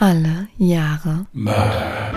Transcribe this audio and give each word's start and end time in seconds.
Alle 0.00 0.46
Jahre 0.58 1.26
Mörder. 1.32 2.12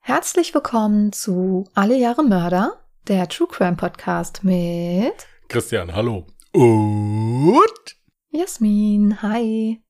Herzlich 0.00 0.54
willkommen 0.54 1.12
zu 1.12 1.68
Alle 1.74 1.98
Jahre 1.98 2.24
Mörder, 2.24 2.86
der 3.06 3.28
True 3.28 3.46
Crime 3.46 3.76
Podcast 3.76 4.44
mit 4.44 5.26
Christian, 5.48 5.94
hallo. 5.94 6.26
Und 6.52 7.96
Jasmin. 8.30 9.20
Hi. 9.20 9.82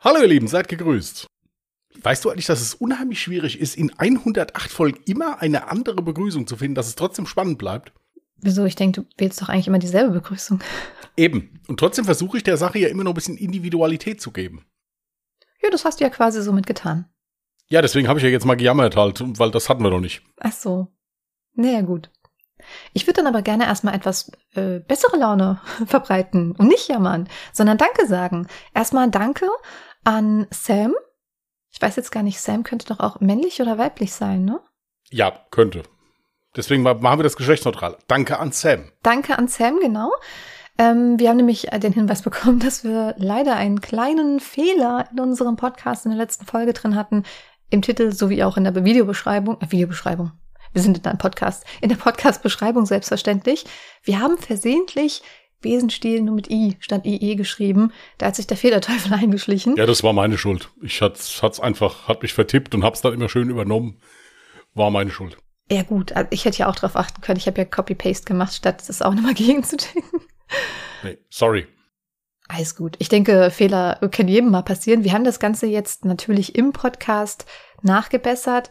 hallo 0.00 0.22
ihr 0.22 0.28
Lieben, 0.28 0.48
seid 0.48 0.68
gegrüßt. 0.68 1.26
Weißt 2.00 2.24
du 2.24 2.30
eigentlich, 2.30 2.46
dass 2.46 2.62
es 2.62 2.72
unheimlich 2.72 3.20
schwierig 3.20 3.60
ist, 3.60 3.76
in 3.76 3.92
108 3.98 4.70
Folgen 4.70 5.02
immer 5.04 5.42
eine 5.42 5.68
andere 5.68 6.00
Begrüßung 6.00 6.46
zu 6.46 6.56
finden, 6.56 6.74
dass 6.74 6.86
es 6.88 6.94
trotzdem 6.94 7.26
spannend 7.26 7.58
bleibt? 7.58 7.92
Wieso? 8.36 8.64
Ich 8.64 8.76
denke, 8.76 9.02
du 9.02 9.08
wählst 9.16 9.40
doch 9.40 9.48
eigentlich 9.48 9.68
immer 9.68 9.78
dieselbe 9.78 10.12
Begrüßung. 10.12 10.60
Eben. 11.16 11.60
Und 11.68 11.78
trotzdem 11.78 12.04
versuche 12.04 12.36
ich 12.36 12.42
der 12.42 12.56
Sache 12.56 12.78
ja 12.78 12.88
immer 12.88 13.04
noch 13.04 13.12
ein 13.12 13.16
bisschen 13.16 13.36
Individualität 13.36 14.20
zu 14.20 14.32
geben. 14.32 14.66
Ja, 15.62 15.70
das 15.70 15.84
hast 15.84 16.00
du 16.00 16.04
ja 16.04 16.10
quasi 16.10 16.42
so 16.42 16.52
mitgetan. 16.52 17.06
Ja, 17.68 17.80
deswegen 17.80 18.08
habe 18.08 18.18
ich 18.18 18.24
ja 18.24 18.30
jetzt 18.30 18.44
mal 18.44 18.56
gejammert 18.56 18.96
halt, 18.96 19.22
weil 19.38 19.50
das 19.50 19.68
hatten 19.68 19.82
wir 19.82 19.90
noch 19.90 20.00
nicht. 20.00 20.22
Ach 20.40 20.52
so. 20.52 20.88
Naja, 21.54 21.80
gut. 21.80 22.10
Ich 22.92 23.06
würde 23.06 23.22
dann 23.22 23.26
aber 23.26 23.42
gerne 23.42 23.64
erstmal 23.64 23.94
etwas 23.94 24.30
äh, 24.54 24.80
bessere 24.80 25.16
Laune 25.16 25.60
verbreiten 25.86 26.52
und 26.52 26.68
nicht 26.68 26.88
jammern, 26.88 27.28
sondern 27.52 27.78
Danke 27.78 28.06
sagen. 28.06 28.48
Erstmal 28.74 29.10
Danke 29.10 29.48
an 30.04 30.46
Sam. 30.50 30.94
Ich 31.70 31.80
weiß 31.80 31.96
jetzt 31.96 32.12
gar 32.12 32.22
nicht, 32.22 32.40
Sam 32.40 32.62
könnte 32.62 32.86
doch 32.86 33.00
auch 33.00 33.20
männlich 33.20 33.60
oder 33.60 33.78
weiblich 33.78 34.12
sein, 34.12 34.44
ne? 34.44 34.60
Ja, 35.10 35.46
könnte. 35.50 35.82
Deswegen 36.56 36.82
ma- 36.82 36.94
machen 36.94 37.18
wir 37.18 37.24
das 37.24 37.36
geschlechtsneutral. 37.36 37.96
Danke 38.06 38.38
an 38.38 38.52
Sam. 38.52 38.90
Danke 39.02 39.38
an 39.38 39.48
Sam, 39.48 39.78
genau. 39.80 40.12
Ähm, 40.78 41.18
wir 41.18 41.28
haben 41.28 41.36
nämlich 41.36 41.62
den 41.82 41.92
Hinweis 41.92 42.22
bekommen, 42.22 42.58
dass 42.64 42.84
wir 42.84 43.14
leider 43.18 43.56
einen 43.56 43.80
kleinen 43.80 44.40
Fehler 44.40 45.08
in 45.12 45.20
unserem 45.20 45.56
Podcast 45.56 46.04
in 46.04 46.10
der 46.12 46.18
letzten 46.18 46.46
Folge 46.46 46.72
drin 46.72 46.96
hatten. 46.96 47.24
Im 47.70 47.82
Titel 47.82 48.12
sowie 48.12 48.42
auch 48.44 48.56
in 48.56 48.64
der 48.64 48.84
Videobeschreibung. 48.84 49.60
Äh, 49.60 49.70
Videobeschreibung. 49.70 50.32
Wir 50.72 50.82
sind 50.82 50.98
in 50.98 51.04
einem 51.04 51.18
Podcast. 51.18 51.64
In 51.80 51.88
der 51.88 51.96
Podcast-Beschreibung 51.96 52.84
selbstverständlich. 52.86 53.64
Wir 54.02 54.18
haben 54.20 54.38
versehentlich 54.38 55.22
Besenstiel 55.60 56.20
nur 56.20 56.34
mit 56.34 56.50
I 56.50 56.76
statt 56.80 57.06
IE 57.06 57.36
geschrieben. 57.36 57.92
Da 58.18 58.26
hat 58.26 58.36
sich 58.36 58.46
der 58.46 58.56
Fehlerteufel 58.56 59.12
eingeschlichen. 59.14 59.76
Ja, 59.76 59.86
das 59.86 60.02
war 60.02 60.12
meine 60.12 60.36
Schuld. 60.36 60.68
Ich 60.82 61.00
hat's, 61.00 61.42
hat's 61.42 61.60
einfach, 61.60 62.06
hat 62.08 62.22
mich 62.22 62.34
vertippt 62.34 62.74
und 62.74 62.84
hab's 62.84 63.00
dann 63.00 63.14
immer 63.14 63.28
schön 63.28 63.48
übernommen. 63.50 64.00
War 64.74 64.90
meine 64.90 65.10
Schuld. 65.10 65.36
Ja 65.70 65.82
gut, 65.82 66.12
also 66.12 66.28
ich 66.30 66.44
hätte 66.44 66.58
ja 66.58 66.68
auch 66.68 66.74
darauf 66.74 66.96
achten 66.96 67.20
können. 67.22 67.38
Ich 67.38 67.46
habe 67.46 67.58
ja 67.58 67.64
Copy-Paste 67.64 68.26
gemacht, 68.26 68.54
statt 68.54 68.82
das 68.86 69.02
auch 69.02 69.14
nochmal 69.14 69.34
gegenzuticken. 69.34 70.20
Nee, 71.02 71.18
sorry. 71.30 71.66
Alles 72.48 72.76
gut. 72.76 72.96
Ich 72.98 73.08
denke, 73.08 73.50
Fehler 73.50 73.98
können 74.12 74.28
jedem 74.28 74.50
mal 74.50 74.62
passieren. 74.62 75.02
Wir 75.02 75.12
haben 75.12 75.24
das 75.24 75.40
Ganze 75.40 75.66
jetzt 75.66 76.04
natürlich 76.04 76.54
im 76.56 76.72
Podcast 76.72 77.46
nachgebessert. 77.82 78.68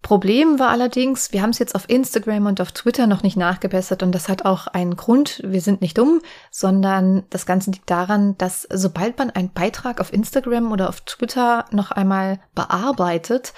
Problem 0.00 0.58
war 0.58 0.68
allerdings, 0.68 1.32
wir 1.32 1.40
haben 1.40 1.50
es 1.50 1.58
jetzt 1.58 1.74
auf 1.74 1.88
Instagram 1.88 2.44
und 2.44 2.60
auf 2.60 2.72
Twitter 2.72 3.06
noch 3.06 3.22
nicht 3.22 3.38
nachgebessert 3.38 4.02
und 4.02 4.12
das 4.12 4.28
hat 4.28 4.44
auch 4.44 4.66
einen 4.66 4.96
Grund. 4.96 5.40
Wir 5.44 5.62
sind 5.62 5.80
nicht 5.80 5.96
dumm, 5.96 6.20
sondern 6.50 7.24
das 7.30 7.46
Ganze 7.46 7.70
liegt 7.70 7.88
daran, 7.88 8.36
dass 8.36 8.68
sobald 8.70 9.18
man 9.18 9.30
einen 9.30 9.50
Beitrag 9.50 10.02
auf 10.02 10.12
Instagram 10.12 10.72
oder 10.72 10.90
auf 10.90 11.00
Twitter 11.02 11.64
noch 11.70 11.90
einmal 11.90 12.38
bearbeitet, 12.54 13.54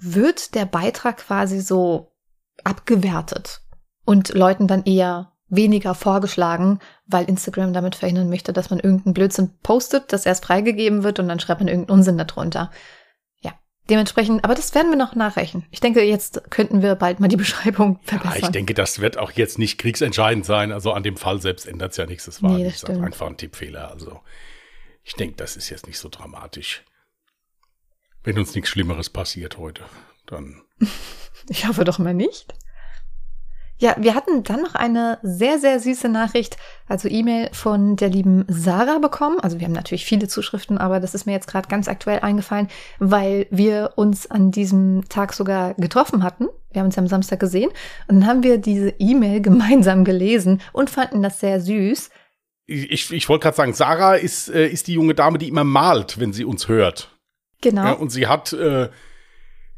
wird 0.00 0.54
der 0.54 0.66
Beitrag 0.66 1.18
quasi 1.18 1.60
so 1.60 2.12
abgewertet 2.64 3.62
und 4.04 4.30
Leuten 4.34 4.66
dann 4.66 4.84
eher 4.84 5.32
weniger 5.48 5.94
vorgeschlagen, 5.94 6.78
weil 7.06 7.24
Instagram 7.24 7.72
damit 7.72 7.94
verhindern 7.94 8.28
möchte, 8.28 8.52
dass 8.52 8.68
man 8.70 8.80
irgendeinen 8.80 9.14
Blödsinn 9.14 9.58
postet, 9.62 10.12
das 10.12 10.26
erst 10.26 10.44
freigegeben 10.44 11.02
wird 11.04 11.18
und 11.18 11.28
dann 11.28 11.40
schreibt 11.40 11.60
man 11.60 11.68
irgendeinen 11.68 11.98
Unsinn 11.98 12.18
darunter. 12.18 12.70
Ja, 13.40 13.54
dementsprechend, 13.88 14.44
aber 14.44 14.54
das 14.54 14.74
werden 14.74 14.90
wir 14.90 14.98
noch 14.98 15.14
nachreichen. 15.14 15.64
Ich 15.70 15.80
denke, 15.80 16.02
jetzt 16.02 16.50
könnten 16.50 16.82
wir 16.82 16.94
bald 16.96 17.18
mal 17.20 17.28
die 17.28 17.36
Beschreibung 17.44 17.98
Ja, 18.02 18.08
verbessern. 18.18 18.40
ich 18.42 18.48
denke, 18.50 18.74
das 18.74 19.00
wird 19.00 19.16
auch 19.16 19.30
jetzt 19.32 19.58
nicht 19.58 19.78
kriegsentscheidend 19.78 20.44
sein. 20.44 20.70
Also 20.70 20.92
an 20.92 21.02
dem 21.02 21.16
Fall 21.16 21.40
selbst 21.40 21.66
ändert 21.66 21.92
es 21.92 21.96
ja 21.96 22.04
nichts. 22.04 22.26
Das 22.26 22.42
war 22.42 22.50
Nee, 22.50 22.70
einfach 23.00 23.26
ein 23.26 23.36
Tippfehler. 23.38 23.90
Also 23.90 24.20
ich 25.02 25.14
denke, 25.14 25.36
das 25.36 25.56
ist 25.56 25.70
jetzt 25.70 25.86
nicht 25.86 25.98
so 25.98 26.10
dramatisch. 26.10 26.84
Wenn 28.28 28.38
uns 28.38 28.54
nichts 28.54 28.68
Schlimmeres 28.68 29.08
passiert 29.08 29.56
heute, 29.56 29.84
dann. 30.26 30.60
Ich 31.50 31.66
hoffe 31.66 31.84
doch 31.84 31.98
mal 31.98 32.12
nicht. 32.12 32.52
Ja, 33.78 33.96
wir 33.98 34.14
hatten 34.14 34.42
dann 34.42 34.60
noch 34.60 34.74
eine 34.74 35.18
sehr, 35.22 35.58
sehr 35.58 35.80
süße 35.80 36.10
Nachricht, 36.10 36.58
also 36.86 37.08
E-Mail 37.08 37.48
von 37.54 37.96
der 37.96 38.10
lieben 38.10 38.44
Sarah 38.48 38.98
bekommen. 38.98 39.40
Also 39.40 39.58
wir 39.58 39.64
haben 39.64 39.72
natürlich 39.72 40.04
viele 40.04 40.28
Zuschriften, 40.28 40.76
aber 40.76 41.00
das 41.00 41.14
ist 41.14 41.24
mir 41.24 41.32
jetzt 41.32 41.46
gerade 41.46 41.68
ganz 41.68 41.88
aktuell 41.88 42.20
eingefallen, 42.20 42.68
weil 42.98 43.46
wir 43.50 43.92
uns 43.96 44.30
an 44.30 44.50
diesem 44.50 45.08
Tag 45.08 45.32
sogar 45.32 45.72
getroffen 45.74 46.22
hatten. 46.22 46.48
Wir 46.70 46.80
haben 46.80 46.88
uns 46.88 46.98
am 46.98 47.06
Samstag 47.06 47.40
gesehen 47.40 47.70
und 48.08 48.20
dann 48.20 48.26
haben 48.26 48.42
wir 48.42 48.58
diese 48.58 48.90
E-Mail 48.98 49.40
gemeinsam 49.40 50.04
gelesen 50.04 50.60
und 50.74 50.90
fanden 50.90 51.22
das 51.22 51.40
sehr 51.40 51.62
süß. 51.62 52.10
Ich, 52.66 52.90
ich, 52.90 53.10
ich 53.10 53.28
wollte 53.30 53.44
gerade 53.44 53.56
sagen, 53.56 53.72
Sarah 53.72 54.16
ist, 54.16 54.50
äh, 54.50 54.68
ist 54.68 54.86
die 54.86 54.92
junge 54.92 55.14
Dame, 55.14 55.38
die 55.38 55.48
immer 55.48 55.64
malt, 55.64 56.20
wenn 56.20 56.34
sie 56.34 56.44
uns 56.44 56.68
hört. 56.68 57.17
Genau. 57.60 57.84
Ja, 57.84 57.92
und 57.92 58.10
sie 58.10 58.26
hat 58.26 58.52
äh, 58.52 58.88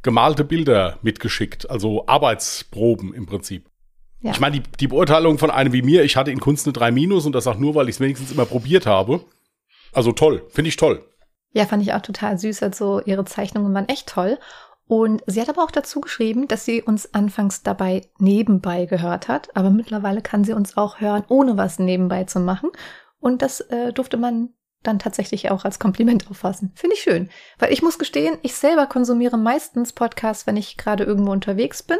gemalte 0.02 0.44
Bilder 0.44 0.98
mitgeschickt, 1.02 1.70
also 1.70 2.06
Arbeitsproben 2.06 3.14
im 3.14 3.26
Prinzip. 3.26 3.68
Ja. 4.20 4.32
Ich 4.32 4.40
meine, 4.40 4.60
die, 4.60 4.70
die 4.78 4.88
Beurteilung 4.88 5.38
von 5.38 5.50
einem 5.50 5.72
wie 5.72 5.82
mir, 5.82 6.04
ich 6.04 6.16
hatte 6.16 6.30
in 6.30 6.40
Kunst 6.40 6.66
eine 6.66 6.72
3 6.74 6.90
Minus 6.90 7.24
und 7.24 7.32
das 7.32 7.46
auch 7.46 7.56
nur, 7.56 7.74
weil 7.74 7.88
ich 7.88 7.96
es 7.96 8.00
wenigstens 8.00 8.32
immer 8.32 8.44
probiert 8.44 8.86
habe. 8.86 9.24
Also 9.92 10.12
toll, 10.12 10.46
finde 10.50 10.68
ich 10.68 10.76
toll. 10.76 11.04
Ja, 11.52 11.66
fand 11.66 11.82
ich 11.82 11.94
auch 11.94 12.02
total 12.02 12.38
süß. 12.38 12.62
Also 12.62 13.00
ihre 13.04 13.24
Zeichnungen 13.24 13.74
waren 13.74 13.88
echt 13.88 14.08
toll. 14.08 14.38
Und 14.86 15.22
sie 15.26 15.40
hat 15.40 15.48
aber 15.48 15.62
auch 15.62 15.70
dazu 15.70 16.00
geschrieben, 16.00 16.48
dass 16.48 16.64
sie 16.64 16.82
uns 16.82 17.14
anfangs 17.14 17.62
dabei 17.62 18.08
nebenbei 18.18 18.86
gehört 18.86 19.28
hat, 19.28 19.54
aber 19.56 19.70
mittlerweile 19.70 20.20
kann 20.20 20.42
sie 20.42 20.52
uns 20.52 20.76
auch 20.76 21.00
hören, 21.00 21.24
ohne 21.28 21.56
was 21.56 21.78
nebenbei 21.78 22.24
zu 22.24 22.40
machen. 22.40 22.70
Und 23.20 23.40
das 23.40 23.60
äh, 23.60 23.92
durfte 23.92 24.16
man 24.16 24.50
dann 24.82 24.98
tatsächlich 24.98 25.50
auch 25.50 25.64
als 25.64 25.78
Kompliment 25.78 26.30
auffassen. 26.30 26.72
Finde 26.74 26.96
ich 26.96 27.02
schön. 27.02 27.28
Weil 27.58 27.72
ich 27.72 27.82
muss 27.82 27.98
gestehen, 27.98 28.38
ich 28.42 28.54
selber 28.54 28.86
konsumiere 28.86 29.36
meistens 29.36 29.92
Podcasts, 29.92 30.46
wenn 30.46 30.56
ich 30.56 30.78
gerade 30.78 31.04
irgendwo 31.04 31.32
unterwegs 31.32 31.82
bin. 31.82 31.98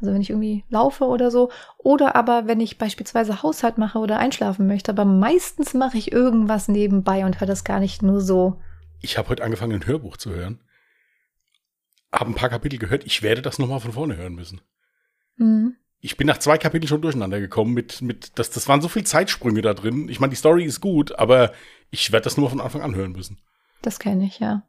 Also 0.00 0.14
wenn 0.14 0.22
ich 0.22 0.30
irgendwie 0.30 0.64
laufe 0.70 1.04
oder 1.04 1.30
so. 1.30 1.50
Oder 1.76 2.16
aber 2.16 2.46
wenn 2.46 2.60
ich 2.60 2.78
beispielsweise 2.78 3.42
Haushalt 3.42 3.76
mache 3.76 3.98
oder 3.98 4.18
einschlafen 4.18 4.66
möchte. 4.66 4.92
Aber 4.92 5.04
meistens 5.04 5.74
mache 5.74 5.98
ich 5.98 6.10
irgendwas 6.10 6.68
nebenbei 6.68 7.26
und 7.26 7.40
höre 7.40 7.48
das 7.48 7.64
gar 7.64 7.80
nicht 7.80 8.02
nur 8.02 8.22
so 8.22 8.58
Ich 9.00 9.18
habe 9.18 9.28
heute 9.28 9.44
angefangen, 9.44 9.74
ein 9.74 9.86
Hörbuch 9.86 10.16
zu 10.16 10.30
hören. 10.30 10.60
Habe 12.12 12.30
ein 12.30 12.34
paar 12.34 12.50
Kapitel 12.50 12.78
gehört. 12.78 13.04
Ich 13.04 13.22
werde 13.22 13.42
das 13.42 13.58
nochmal 13.58 13.80
von 13.80 13.92
vorne 13.92 14.16
hören 14.16 14.34
müssen. 14.34 14.62
Mhm. 15.36 15.76
Ich 16.04 16.16
bin 16.16 16.26
nach 16.26 16.38
zwei 16.38 16.58
Kapiteln 16.58 16.88
schon 16.88 17.00
durcheinander 17.00 17.38
gekommen 17.38 17.74
mit, 17.74 18.02
mit 18.02 18.32
das, 18.36 18.50
das 18.50 18.68
waren 18.68 18.80
so 18.80 18.88
viele 18.88 19.04
Zeitsprünge 19.04 19.62
da 19.62 19.72
drin. 19.72 20.08
Ich 20.08 20.18
meine, 20.18 20.30
die 20.30 20.36
Story 20.36 20.64
ist 20.64 20.80
gut, 20.80 21.16
aber 21.16 21.52
ich 21.92 22.10
werde 22.10 22.24
das 22.24 22.36
nur 22.36 22.50
von 22.50 22.60
Anfang 22.60 22.82
an 22.82 22.96
hören 22.96 23.12
müssen. 23.12 23.38
Das 23.82 24.00
kenne 24.00 24.24
ich, 24.24 24.40
ja. 24.40 24.62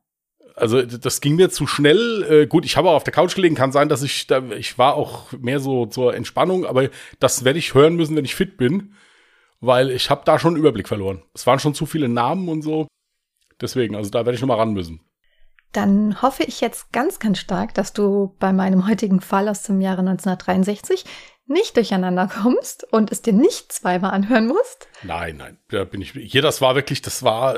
Also 0.56 0.84
das 0.84 1.22
ging 1.22 1.36
mir 1.36 1.50
zu 1.50 1.66
schnell. 1.66 2.24
Äh, 2.30 2.48
gut, 2.48 2.66
ich 2.66 2.78
habe 2.78 2.90
auch 2.90 2.96
auf 2.96 3.04
der 3.04 3.14
Couch 3.14 3.34
gelegen. 3.34 3.56
Kann 3.56 3.72
sein, 3.72 3.90
dass 3.90 4.04
ich 4.04 4.28
da, 4.28 4.44
ich 4.52 4.78
war 4.78 4.94
auch 4.94 5.32
mehr 5.32 5.60
so 5.60 5.88
zur 5.88 6.14
Entspannung, 6.14 6.66
aber 6.66 6.90
das 7.20 7.44
werde 7.44 7.58
ich 7.58 7.74
hören 7.74 7.96
müssen, 7.96 8.16
wenn 8.16 8.26
ich 8.26 8.36
fit 8.36 8.58
bin, 8.58 8.94
weil 9.62 9.90
ich 9.90 10.12
habe 10.12 10.22
da 10.26 10.38
schon 10.38 10.54
einen 10.54 10.60
Überblick 10.60 10.88
verloren. 10.88 11.24
Es 11.34 11.48
waren 11.48 11.60
schon 11.60 11.74
zu 11.74 11.88
viele 11.88 12.10
Namen 12.10 12.50
und 12.50 12.62
so. 12.62 12.88
Deswegen, 13.62 13.96
also 13.96 14.12
da 14.12 14.20
werde 14.20 14.36
ich 14.36 14.42
noch 14.42 14.48
mal 14.48 14.58
ran 14.58 14.74
müssen. 14.74 15.00
Dann 15.72 16.22
hoffe 16.22 16.44
ich 16.44 16.62
jetzt 16.62 16.92
ganz, 16.92 17.18
ganz 17.18 17.40
stark, 17.40 17.74
dass 17.74 17.94
du 17.94 18.36
bei 18.40 18.54
meinem 18.54 18.88
heutigen 18.88 19.22
Fall 19.22 19.50
aus 19.50 19.64
dem 19.64 19.82
Jahre 19.82 20.02
1963 20.02 21.04
nicht 21.46 21.76
durcheinander 21.76 22.28
kommst 22.28 22.86
und 22.92 23.12
es 23.12 23.22
dir 23.22 23.34
nicht 23.34 23.72
zweimal 23.72 24.12
anhören 24.12 24.48
musst. 24.48 24.88
Nein, 25.04 25.38
nein, 25.38 25.58
da 25.70 25.84
bin 25.84 26.02
ich. 26.02 26.12
Hier, 26.12 26.42
das 26.42 26.62
war 26.62 26.76
wirklich, 26.76 27.02
das 27.02 27.24
war 27.24 27.58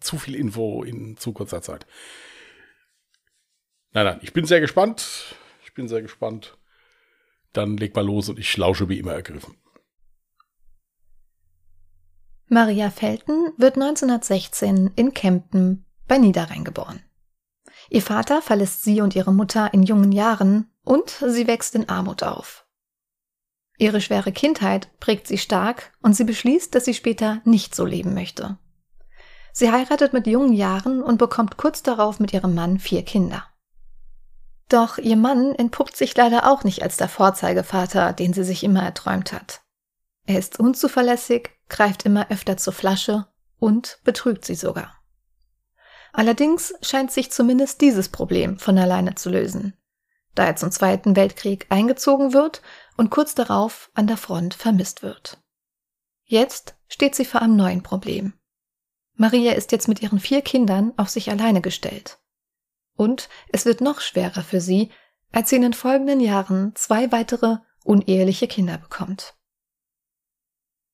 zu 0.00 0.18
viel 0.18 0.34
Info 0.34 0.82
in 0.82 1.16
zu 1.16 1.32
kurzer 1.32 1.62
Zeit. 1.62 1.86
Nein, 3.92 4.04
nein, 4.06 4.20
ich 4.22 4.32
bin 4.32 4.44
sehr 4.44 4.60
gespannt. 4.60 5.36
Ich 5.64 5.74
bin 5.74 5.88
sehr 5.88 6.02
gespannt. 6.02 6.56
Dann 7.52 7.76
leg 7.76 7.94
mal 7.94 8.04
los 8.04 8.28
und 8.28 8.38
ich 8.38 8.56
lausche 8.56 8.88
wie 8.88 8.98
immer 8.98 9.12
ergriffen. 9.12 9.56
Maria 12.46 12.90
Felten 12.90 13.52
wird 13.56 13.76
1916 13.76 14.92
in 14.96 15.14
Kempten 15.14 15.86
bei 16.06 16.18
Niederrhein 16.18 16.64
geboren. 16.64 17.02
Ihr 17.88 18.02
Vater 18.02 18.42
verlässt 18.42 18.82
sie 18.82 19.00
und 19.00 19.16
ihre 19.16 19.32
Mutter 19.32 19.72
in 19.72 19.82
jungen 19.82 20.12
Jahren 20.12 20.70
und 20.84 21.10
sie 21.10 21.46
wächst 21.46 21.74
in 21.74 21.88
Armut 21.88 22.22
auf. 22.22 22.61
Ihre 23.82 24.00
schwere 24.00 24.30
Kindheit 24.30 24.96
prägt 25.00 25.26
sie 25.26 25.38
stark 25.38 25.90
und 26.02 26.14
sie 26.14 26.22
beschließt, 26.22 26.72
dass 26.72 26.84
sie 26.84 26.94
später 26.94 27.40
nicht 27.44 27.74
so 27.74 27.84
leben 27.84 28.14
möchte. 28.14 28.56
Sie 29.52 29.72
heiratet 29.72 30.12
mit 30.12 30.28
jungen 30.28 30.52
Jahren 30.52 31.02
und 31.02 31.18
bekommt 31.18 31.56
kurz 31.56 31.82
darauf 31.82 32.20
mit 32.20 32.32
ihrem 32.32 32.54
Mann 32.54 32.78
vier 32.78 33.04
Kinder. 33.04 33.44
Doch 34.68 34.98
ihr 34.98 35.16
Mann 35.16 35.52
entpuppt 35.56 35.96
sich 35.96 36.16
leider 36.16 36.48
auch 36.48 36.62
nicht 36.62 36.84
als 36.84 36.96
der 36.96 37.08
Vorzeigevater, 37.08 38.12
den 38.12 38.32
sie 38.32 38.44
sich 38.44 38.62
immer 38.62 38.84
erträumt 38.84 39.32
hat. 39.32 39.62
Er 40.26 40.38
ist 40.38 40.60
unzuverlässig, 40.60 41.50
greift 41.68 42.06
immer 42.06 42.30
öfter 42.30 42.56
zur 42.56 42.74
Flasche 42.74 43.26
und 43.58 43.98
betrügt 44.04 44.44
sie 44.44 44.54
sogar. 44.54 44.94
Allerdings 46.12 46.72
scheint 46.82 47.10
sich 47.10 47.32
zumindest 47.32 47.80
dieses 47.80 48.10
Problem 48.10 48.60
von 48.60 48.78
alleine 48.78 49.16
zu 49.16 49.28
lösen, 49.28 49.76
da 50.36 50.44
er 50.44 50.54
zum 50.54 50.70
Zweiten 50.70 51.16
Weltkrieg 51.16 51.66
eingezogen 51.68 52.32
wird 52.32 52.62
und 52.96 53.10
kurz 53.10 53.34
darauf 53.34 53.90
an 53.94 54.06
der 54.06 54.16
Front 54.16 54.54
vermisst 54.54 55.02
wird. 55.02 55.42
Jetzt 56.24 56.76
steht 56.88 57.14
sie 57.14 57.24
vor 57.24 57.42
einem 57.42 57.56
neuen 57.56 57.82
Problem. 57.82 58.34
Maria 59.14 59.52
ist 59.52 59.72
jetzt 59.72 59.88
mit 59.88 60.02
ihren 60.02 60.18
vier 60.18 60.42
Kindern 60.42 60.92
auf 60.96 61.08
sich 61.08 61.30
alleine 61.30 61.60
gestellt. 61.60 62.18
Und 62.96 63.28
es 63.48 63.64
wird 63.64 63.80
noch 63.80 64.00
schwerer 64.00 64.42
für 64.42 64.60
sie, 64.60 64.90
als 65.32 65.50
sie 65.50 65.56
in 65.56 65.62
den 65.62 65.74
folgenden 65.74 66.20
Jahren 66.20 66.74
zwei 66.74 67.10
weitere 67.12 67.58
uneheliche 67.84 68.46
Kinder 68.48 68.78
bekommt. 68.78 69.34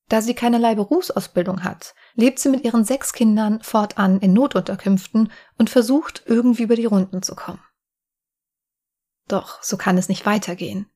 Da 0.07 0.21
sie 0.21 0.33
keinerlei 0.33 0.73
Berufsausbildung 0.73 1.63
hat, 1.63 1.93
lebt 2.15 2.39
sie 2.39 2.49
mit 2.49 2.63
ihren 2.63 2.83
sechs 2.83 3.13
Kindern 3.13 3.61
fortan 3.61 4.19
in 4.19 4.33
Notunterkünften 4.33 5.31
und 5.57 5.69
versucht, 5.69 6.23
irgendwie 6.25 6.63
über 6.63 6.75
die 6.75 6.85
Runden 6.85 7.21
zu 7.21 7.35
kommen. 7.35 7.63
Doch 9.27 9.61
so 9.61 9.77
kann 9.77 9.97
es 9.99 10.09
nicht 10.09 10.25
weitergehen. 10.25 10.89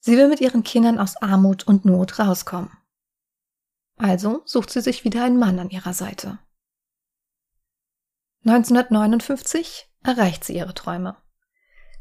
Sie 0.00 0.16
will 0.16 0.28
mit 0.28 0.40
ihren 0.40 0.62
Kindern 0.62 0.98
aus 0.98 1.16
Armut 1.16 1.66
und 1.66 1.84
Not 1.84 2.18
rauskommen. 2.18 2.70
Also 3.96 4.42
sucht 4.44 4.70
sie 4.70 4.80
sich 4.80 5.04
wieder 5.04 5.24
einen 5.24 5.38
Mann 5.38 5.58
an 5.58 5.70
ihrer 5.70 5.92
Seite. 5.92 6.38
1959 8.44 9.90
erreicht 10.04 10.44
sie 10.44 10.56
ihre 10.56 10.74
Träume. 10.74 11.16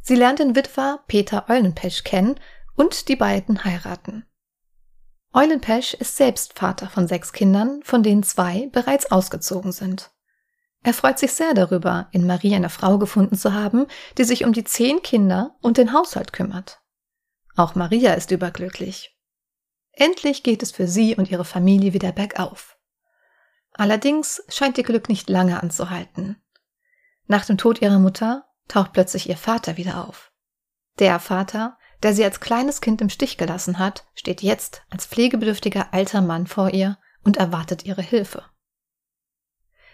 Sie 0.02 0.16
lernt 0.16 0.40
den 0.40 0.56
Witwer 0.56 1.04
Peter 1.08 1.50
Eulenpesch 1.50 2.04
kennen 2.04 2.40
und 2.76 3.10
die 3.10 3.16
beiden 3.16 3.66
heiraten. 3.66 4.26
Eulenpesch 5.34 5.94
ist 5.96 6.16
selbst 6.16 6.58
Vater 6.58 6.90
von 6.90 7.08
sechs 7.08 7.34
Kindern, 7.34 7.82
von 7.84 8.04
denen 8.04 8.24
zwei 8.24 8.70
bereits 8.72 9.12
ausgezogen 9.12 9.72
sind. 9.72 10.12
Er 10.84 10.94
freut 10.94 11.20
sich 11.20 11.34
sehr 11.34 11.54
darüber, 11.54 12.08
in 12.12 12.26
Marie 12.26 12.56
eine 12.56 12.70
Frau 12.70 12.98
gefunden 12.98 13.36
zu 13.36 13.54
haben, 13.54 13.88
die 14.18 14.24
sich 14.24 14.46
um 14.46 14.54
die 14.54 14.64
zehn 14.64 15.02
Kinder 15.02 15.58
und 15.62 15.78
den 15.78 15.92
Haushalt 15.92 16.32
kümmert. 16.32 16.80
Auch 17.58 17.74
Maria 17.74 18.14
ist 18.14 18.30
überglücklich. 18.30 19.18
Endlich 19.92 20.44
geht 20.44 20.62
es 20.62 20.72
für 20.72 20.88
sie 20.88 21.16
und 21.16 21.32
ihre 21.32 21.44
Familie 21.44 21.92
wieder 21.92 22.12
bergauf. 22.12 22.78
Allerdings 23.74 24.44
scheint 24.48 24.78
ihr 24.78 24.84
Glück 24.84 25.10
nicht 25.10 25.28
lange 25.28 25.62
anzuhalten. 25.62 26.40
Nach 27.26 27.46
dem 27.46 27.58
Tod 27.58 27.82
ihrer 27.82 27.98
Mutter 27.98 28.46
taucht 28.68 28.94
plötzlich 28.94 29.28
ihr 29.28 29.38
Vater 29.38 29.76
wieder 29.76 30.08
auf. 30.08 30.32
Der 31.00 31.20
Vater, 31.20 31.80
der 32.04 32.14
sie 32.14 32.24
als 32.24 32.40
kleines 32.40 32.80
Kind 32.80 33.02
im 33.02 33.10
Stich 33.10 33.38
gelassen 33.38 33.80
hat, 33.80 34.06
steht 34.14 34.44
jetzt 34.44 34.84
als 34.92 35.08
pflegebedürftiger 35.08 35.96
alter 35.96 36.22
Mann 36.22 36.46
vor 36.46 36.70
ihr 36.70 37.00
und 37.24 37.38
erwartet 37.38 37.84
ihre 37.86 38.04
Hilfe. 38.04 38.46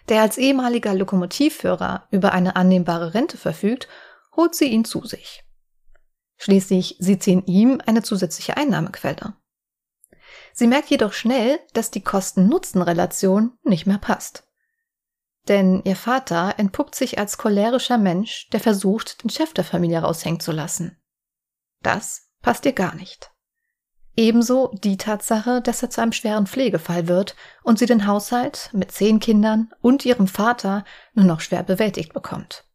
Der 0.10 0.22
als 0.22 0.38
ehemaliger 0.38 0.94
Lokomotivführer 0.94 2.10
über 2.12 2.34
eine 2.34 2.58
annehmbare 2.58 3.14
Rente 3.14 3.38
verfügt, 3.38 3.88
holt 4.36 4.54
sie 4.54 4.68
ihn 4.68 4.84
zu 4.84 5.06
sich. 5.06 5.46
Schließlich 6.44 6.98
sieht 7.00 7.24
sie 7.24 7.32
in 7.32 7.46
ihm 7.46 7.82
eine 7.86 8.04
zusätzliche 8.04 8.58
Einnahmequelle. 8.58 9.34
Sie 10.52 10.68
merkt 10.68 10.90
jedoch 10.90 11.14
schnell, 11.14 11.58
dass 11.72 11.90
die 11.90 12.04
Kosten-Nutzen-Relation 12.04 13.58
nicht 13.64 13.86
mehr 13.86 13.98
passt. 13.98 14.46
Denn 15.48 15.82
ihr 15.86 15.96
Vater 15.96 16.56
entpuppt 16.58 16.96
sich 16.96 17.18
als 17.18 17.38
cholerischer 17.38 17.98
Mensch, 17.98 18.50
der 18.50 18.60
versucht, 18.60 19.24
den 19.24 19.30
Chef 19.30 19.54
der 19.54 19.64
Familie 19.64 20.00
raushängen 20.00 20.42
zu 20.42 20.52
lassen. 20.52 21.02
Das 21.82 22.28
passt 22.42 22.66
ihr 22.66 22.74
gar 22.74 22.94
nicht. 22.94 23.32
Ebenso 24.18 24.74
die 24.84 24.98
Tatsache, 24.98 25.62
dass 25.62 25.82
er 25.82 25.92
zu 25.92 26.02
einem 26.02 26.12
schweren 26.12 26.46
Pflegefall 26.46 27.08
wird 27.08 27.38
und 27.64 27.80
sie 27.80 27.86
den 27.86 28.06
Haushalt 28.06 28.70
mit 28.74 28.92
zehn 28.92 29.22
Kindern 29.22 29.72
und 29.80 30.04
ihrem 30.04 30.28
Vater 30.28 30.84
nur 31.14 31.24
noch 31.24 31.40
schwer 31.40 31.64
bewältigt 31.64 32.12
bekommt. 32.12 32.66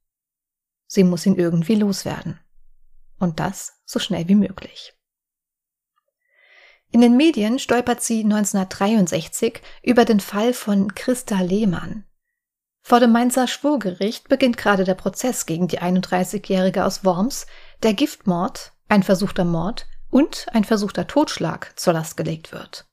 Sie 0.87 1.05
muss 1.05 1.26
ihn 1.26 1.35
irgendwie 1.35 1.75
loswerden. 1.75 2.41
Und 3.19 3.41
das 3.41 3.81
so 3.85 3.99
schnell 3.99 4.29
wie 4.29 4.35
möglich. 4.35 4.94
In 6.91 7.00
den 7.00 7.17
Medien 7.17 7.59
stolpert 7.59 8.03
sie 8.03 8.25
1963 8.25 9.61
über 9.82 10.05
den 10.05 10.20
Fall 10.20 10.55
von 10.55 10.94
Christa 10.94 11.41
Lehmann. 11.41 12.05
Vor 12.81 13.00
dem 13.00 13.12
Mainzer 13.12 13.47
Schwurgericht 13.47 14.29
beginnt 14.29 14.56
gerade 14.56 14.85
der 14.85 14.94
Prozess 14.94 15.44
gegen 15.44 15.69
die 15.69 15.81
31-Jährige 15.81 16.87
aus 16.87 17.05
Worms, 17.05 17.47
der 17.82 17.93
Giftmord, 17.93 18.73
ein 18.88 19.03
versuchter 19.03 19.44
Mord 19.44 19.87
und 20.09 20.47
ein 20.53 20.64
versuchter 20.64 21.06
Totschlag 21.06 21.79
zur 21.79 21.93
Last 21.93 22.17
gelegt 22.17 22.53
wird. 22.53 22.88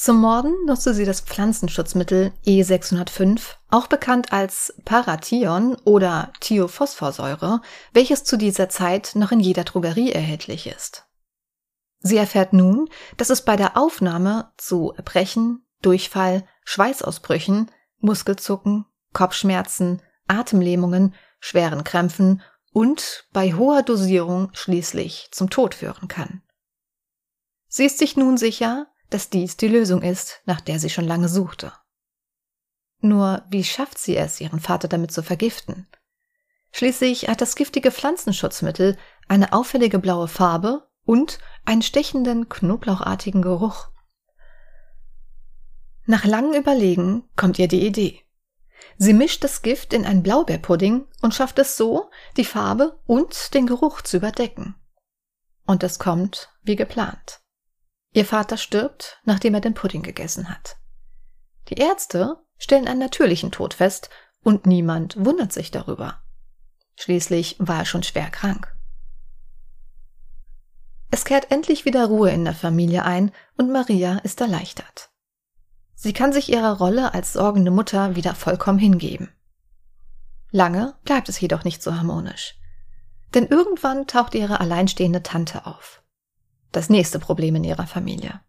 Zum 0.00 0.22
Morden 0.22 0.54
nutzte 0.64 0.94
sie 0.94 1.04
das 1.04 1.20
Pflanzenschutzmittel 1.20 2.32
E605, 2.46 3.56
auch 3.68 3.86
bekannt 3.86 4.32
als 4.32 4.72
Parathion 4.86 5.76
oder 5.84 6.32
Thiophosphorsäure, 6.40 7.60
welches 7.92 8.24
zu 8.24 8.38
dieser 8.38 8.70
Zeit 8.70 9.10
noch 9.14 9.30
in 9.30 9.40
jeder 9.40 9.64
Drogerie 9.64 10.10
erhältlich 10.10 10.66
ist. 10.68 11.04
Sie 11.98 12.16
erfährt 12.16 12.54
nun, 12.54 12.88
dass 13.18 13.28
es 13.28 13.44
bei 13.44 13.56
der 13.56 13.76
Aufnahme 13.76 14.50
zu 14.56 14.94
Erbrechen, 14.96 15.66
Durchfall, 15.82 16.44
Schweißausbrüchen, 16.64 17.70
Muskelzucken, 17.98 18.86
Kopfschmerzen, 19.12 20.00
Atemlähmungen, 20.28 21.14
schweren 21.40 21.84
Krämpfen 21.84 22.40
und 22.72 23.26
bei 23.34 23.52
hoher 23.52 23.82
Dosierung 23.82 24.48
schließlich 24.54 25.28
zum 25.30 25.50
Tod 25.50 25.74
führen 25.74 26.08
kann. 26.08 26.40
Sie 27.68 27.84
ist 27.84 27.98
sich 27.98 28.16
nun 28.16 28.38
sicher, 28.38 28.89
dass 29.10 29.30
dies 29.30 29.56
die 29.56 29.68
Lösung 29.68 30.02
ist, 30.02 30.40
nach 30.46 30.60
der 30.60 30.78
sie 30.78 30.90
schon 30.90 31.06
lange 31.06 31.28
suchte. 31.28 31.72
Nur 33.00 33.44
wie 33.48 33.64
schafft 33.64 33.98
sie 33.98 34.16
es, 34.16 34.40
ihren 34.40 34.60
Vater 34.60 34.88
damit 34.88 35.12
zu 35.12 35.22
vergiften? 35.22 35.86
Schließlich 36.72 37.28
hat 37.28 37.40
das 37.40 37.56
giftige 37.56 37.90
Pflanzenschutzmittel 37.90 38.96
eine 39.28 39.52
auffällige 39.52 39.98
blaue 39.98 40.28
Farbe 40.28 40.88
und 41.04 41.38
einen 41.64 41.82
stechenden, 41.82 42.48
knoblauchartigen 42.48 43.42
Geruch. 43.42 43.88
Nach 46.06 46.24
langem 46.24 46.54
Überlegen 46.54 47.28
kommt 47.36 47.58
ihr 47.58 47.68
die 47.68 47.86
Idee. 47.86 48.22
Sie 48.96 49.12
mischt 49.12 49.44
das 49.44 49.62
Gift 49.62 49.92
in 49.92 50.04
einen 50.04 50.22
Blaubeerpudding 50.22 51.06
und 51.22 51.34
schafft 51.34 51.58
es 51.58 51.76
so, 51.76 52.10
die 52.36 52.44
Farbe 52.44 52.98
und 53.06 53.54
den 53.54 53.66
Geruch 53.66 54.02
zu 54.02 54.18
überdecken. 54.18 54.74
Und 55.66 55.82
es 55.82 55.98
kommt 55.98 56.50
wie 56.62 56.76
geplant. 56.76 57.40
Ihr 58.12 58.24
Vater 58.24 58.56
stirbt, 58.56 59.20
nachdem 59.24 59.54
er 59.54 59.60
den 59.60 59.74
Pudding 59.74 60.02
gegessen 60.02 60.48
hat. 60.48 60.76
Die 61.68 61.74
Ärzte 61.74 62.38
stellen 62.58 62.88
einen 62.88 62.98
natürlichen 62.98 63.52
Tod 63.52 63.74
fest 63.74 64.10
und 64.42 64.66
niemand 64.66 65.24
wundert 65.24 65.52
sich 65.52 65.70
darüber. 65.70 66.22
Schließlich 66.96 67.56
war 67.58 67.78
er 67.78 67.84
schon 67.84 68.02
schwer 68.02 68.30
krank. 68.30 68.74
Es 71.10 71.24
kehrt 71.24 71.50
endlich 71.50 71.84
wieder 71.84 72.06
Ruhe 72.06 72.30
in 72.30 72.44
der 72.44 72.54
Familie 72.54 73.04
ein 73.04 73.32
und 73.56 73.72
Maria 73.72 74.18
ist 74.18 74.40
erleichtert. 74.40 75.10
Sie 75.94 76.12
kann 76.12 76.32
sich 76.32 76.50
ihrer 76.50 76.78
Rolle 76.78 77.14
als 77.14 77.32
sorgende 77.32 77.70
Mutter 77.70 78.16
wieder 78.16 78.34
vollkommen 78.34 78.78
hingeben. 78.78 79.32
Lange 80.50 80.94
bleibt 81.04 81.28
es 81.28 81.40
jedoch 81.40 81.64
nicht 81.64 81.82
so 81.82 81.94
harmonisch. 81.94 82.56
Denn 83.34 83.46
irgendwann 83.46 84.06
taucht 84.06 84.34
ihre 84.34 84.60
alleinstehende 84.60 85.22
Tante 85.22 85.66
auf. 85.66 86.02
Das 86.72 86.88
nächste 86.88 87.18
Problem 87.18 87.56
in 87.56 87.64
ihrer 87.64 87.86
Familie. 87.86 88.40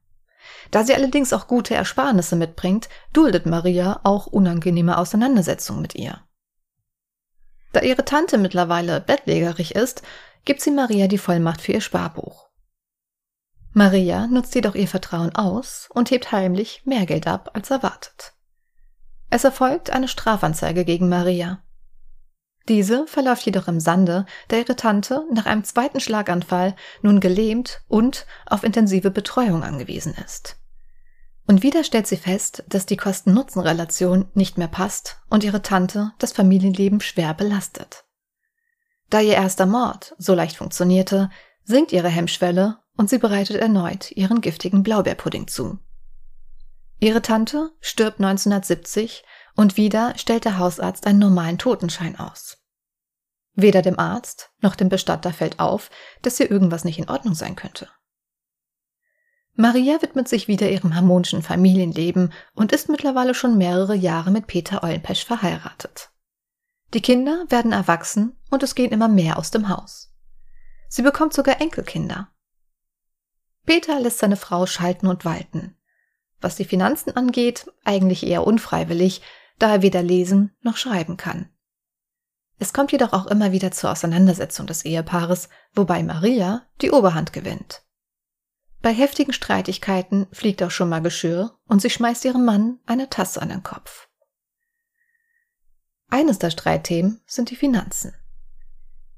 Da 0.69 0.83
sie 0.83 0.93
allerdings 0.93 1.33
auch 1.33 1.47
gute 1.47 1.75
Ersparnisse 1.75 2.35
mitbringt, 2.35 2.89
duldet 3.13 3.45
Maria 3.45 3.99
auch 4.03 4.27
unangenehme 4.27 4.97
Auseinandersetzungen 4.97 5.81
mit 5.81 5.95
ihr. 5.95 6.21
Da 7.73 7.81
ihre 7.81 8.05
Tante 8.05 8.37
mittlerweile 8.37 9.01
bettlägerig 9.01 9.75
ist, 9.75 10.01
gibt 10.45 10.61
sie 10.61 10.71
Maria 10.71 11.07
die 11.07 11.17
Vollmacht 11.17 11.61
für 11.61 11.71
ihr 11.73 11.81
Sparbuch. 11.81 12.49
Maria 13.73 14.27
nutzt 14.27 14.53
jedoch 14.55 14.75
ihr 14.75 14.87
Vertrauen 14.87 15.33
aus 15.35 15.87
und 15.93 16.11
hebt 16.11 16.31
heimlich 16.31 16.81
mehr 16.85 17.05
Geld 17.05 17.27
ab 17.27 17.51
als 17.53 17.71
erwartet. 17.71 18.33
Es 19.29 19.45
erfolgt 19.45 19.91
eine 19.91 20.09
Strafanzeige 20.09 20.83
gegen 20.83 21.07
Maria. 21.07 21.63
Diese 22.67 23.07
verläuft 23.07 23.45
jedoch 23.45 23.67
im 23.67 23.79
Sande, 23.79 24.25
da 24.47 24.57
ihre 24.57 24.75
Tante 24.75 25.25
nach 25.31 25.45
einem 25.45 25.63
zweiten 25.63 25.99
Schlaganfall 25.99 26.75
nun 27.01 27.19
gelähmt 27.19 27.81
und 27.87 28.25
auf 28.45 28.63
intensive 28.63 29.09
Betreuung 29.09 29.63
angewiesen 29.63 30.13
ist. 30.25 30.57
Und 31.47 31.63
wieder 31.63 31.83
stellt 31.83 32.07
sie 32.07 32.17
fest, 32.17 32.63
dass 32.69 32.85
die 32.85 32.97
Kosten-Nutzen-Relation 32.97 34.29
nicht 34.35 34.57
mehr 34.57 34.67
passt 34.67 35.19
und 35.29 35.43
ihre 35.43 35.61
Tante 35.61 36.13
das 36.19 36.31
Familienleben 36.31 37.01
schwer 37.01 37.33
belastet. 37.33 38.05
Da 39.09 39.19
ihr 39.19 39.33
erster 39.33 39.65
Mord 39.65 40.15
so 40.17 40.33
leicht 40.33 40.55
funktionierte, 40.55 41.29
sinkt 41.63 41.91
ihre 41.91 42.09
Hemmschwelle 42.09 42.77
und 42.95 43.09
sie 43.09 43.17
bereitet 43.17 43.57
erneut 43.57 44.11
ihren 44.11 44.41
giftigen 44.41 44.83
Blaubeerpudding 44.83 45.47
zu. 45.47 45.79
Ihre 46.99 47.23
Tante 47.23 47.71
stirbt 47.81 48.19
1970 48.19 49.23
und 49.55 49.77
wieder 49.77 50.17
stellt 50.17 50.45
der 50.45 50.57
Hausarzt 50.57 51.05
einen 51.07 51.19
normalen 51.19 51.57
Totenschein 51.57 52.17
aus. 52.17 52.57
Weder 53.53 53.81
dem 53.81 53.99
Arzt 53.99 54.51
noch 54.61 54.75
dem 54.75 54.89
Bestatter 54.89 55.33
fällt 55.33 55.59
auf, 55.59 55.89
dass 56.21 56.37
hier 56.37 56.49
irgendwas 56.49 56.83
nicht 56.83 56.99
in 56.99 57.09
Ordnung 57.09 57.35
sein 57.35 57.55
könnte. 57.55 57.89
Maria 59.55 60.01
widmet 60.01 60.27
sich 60.29 60.47
wieder 60.47 60.69
ihrem 60.69 60.95
harmonischen 60.95 61.43
Familienleben 61.43 62.31
und 62.53 62.71
ist 62.71 62.89
mittlerweile 62.89 63.33
schon 63.33 63.57
mehrere 63.57 63.95
Jahre 63.95 64.31
mit 64.31 64.47
Peter 64.47 64.83
Eulenpesch 64.83 65.25
verheiratet. 65.25 66.09
Die 66.93 67.01
Kinder 67.01 67.45
werden 67.49 67.73
erwachsen 67.73 68.37
und 68.49 68.63
es 68.63 68.75
gehen 68.75 68.91
immer 68.91 69.07
mehr 69.07 69.37
aus 69.37 69.51
dem 69.51 69.69
Haus. 69.69 70.13
Sie 70.87 71.01
bekommt 71.01 71.33
sogar 71.33 71.61
Enkelkinder. 71.61 72.29
Peter 73.65 73.99
lässt 73.99 74.19
seine 74.19 74.37
Frau 74.37 74.65
schalten 74.65 75.07
und 75.07 75.25
walten. 75.25 75.77
Was 76.39 76.55
die 76.55 76.65
Finanzen 76.65 77.15
angeht, 77.15 77.71
eigentlich 77.85 78.25
eher 78.25 78.47
unfreiwillig, 78.47 79.21
da 79.61 79.73
er 79.73 79.81
weder 79.81 80.01
lesen 80.01 80.55
noch 80.61 80.77
schreiben 80.77 81.17
kann. 81.17 81.49
Es 82.57 82.73
kommt 82.73 82.91
jedoch 82.91 83.13
auch 83.13 83.27
immer 83.27 83.51
wieder 83.51 83.71
zur 83.71 83.91
Auseinandersetzung 83.91 84.67
des 84.67 84.85
Ehepaares, 84.85 85.49
wobei 85.73 86.03
Maria 86.03 86.63
die 86.81 86.91
Oberhand 86.91 87.33
gewinnt. 87.33 87.83
Bei 88.81 88.93
heftigen 88.93 89.33
Streitigkeiten 89.33 90.27
fliegt 90.31 90.63
auch 90.63 90.71
schon 90.71 90.89
mal 90.89 91.01
Geschirr 91.01 91.57
und 91.67 91.81
sie 91.81 91.89
schmeißt 91.89 92.25
ihrem 92.25 92.45
Mann 92.45 92.79
eine 92.85 93.09
Tasse 93.09 93.41
an 93.41 93.49
den 93.49 93.63
Kopf. 93.63 94.07
Eines 96.09 96.39
der 96.39 96.49
Streitthemen 96.49 97.21
sind 97.25 97.51
die 97.51 97.55
Finanzen. 97.55 98.13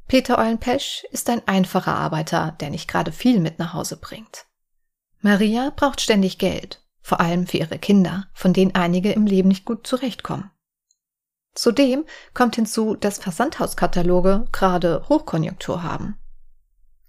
Peter 0.07 0.37
Eulenpesch 0.37 1.05
ist 1.11 1.29
ein 1.29 1.47
einfacher 1.47 1.95
Arbeiter, 1.95 2.55
der 2.59 2.69
nicht 2.69 2.89
gerade 2.89 3.11
viel 3.11 3.39
mit 3.39 3.57
nach 3.59 3.73
Hause 3.73 3.97
bringt. 3.97 4.45
Maria 5.21 5.71
braucht 5.73 6.01
ständig 6.01 6.37
Geld, 6.37 6.82
vor 7.03 7.19
allem 7.19 7.45
für 7.45 7.57
ihre 7.57 7.77
Kinder, 7.77 8.27
von 8.33 8.53
denen 8.53 8.73
einige 8.73 9.11
im 9.11 9.27
Leben 9.27 9.49
nicht 9.49 9.65
gut 9.65 9.85
zurechtkommen. 9.85 10.49
Zudem 11.53 12.05
kommt 12.33 12.55
hinzu, 12.55 12.95
dass 12.95 13.19
Versandhauskataloge 13.19 14.45
gerade 14.51 15.05
Hochkonjunktur 15.07 15.83
haben. 15.83 16.17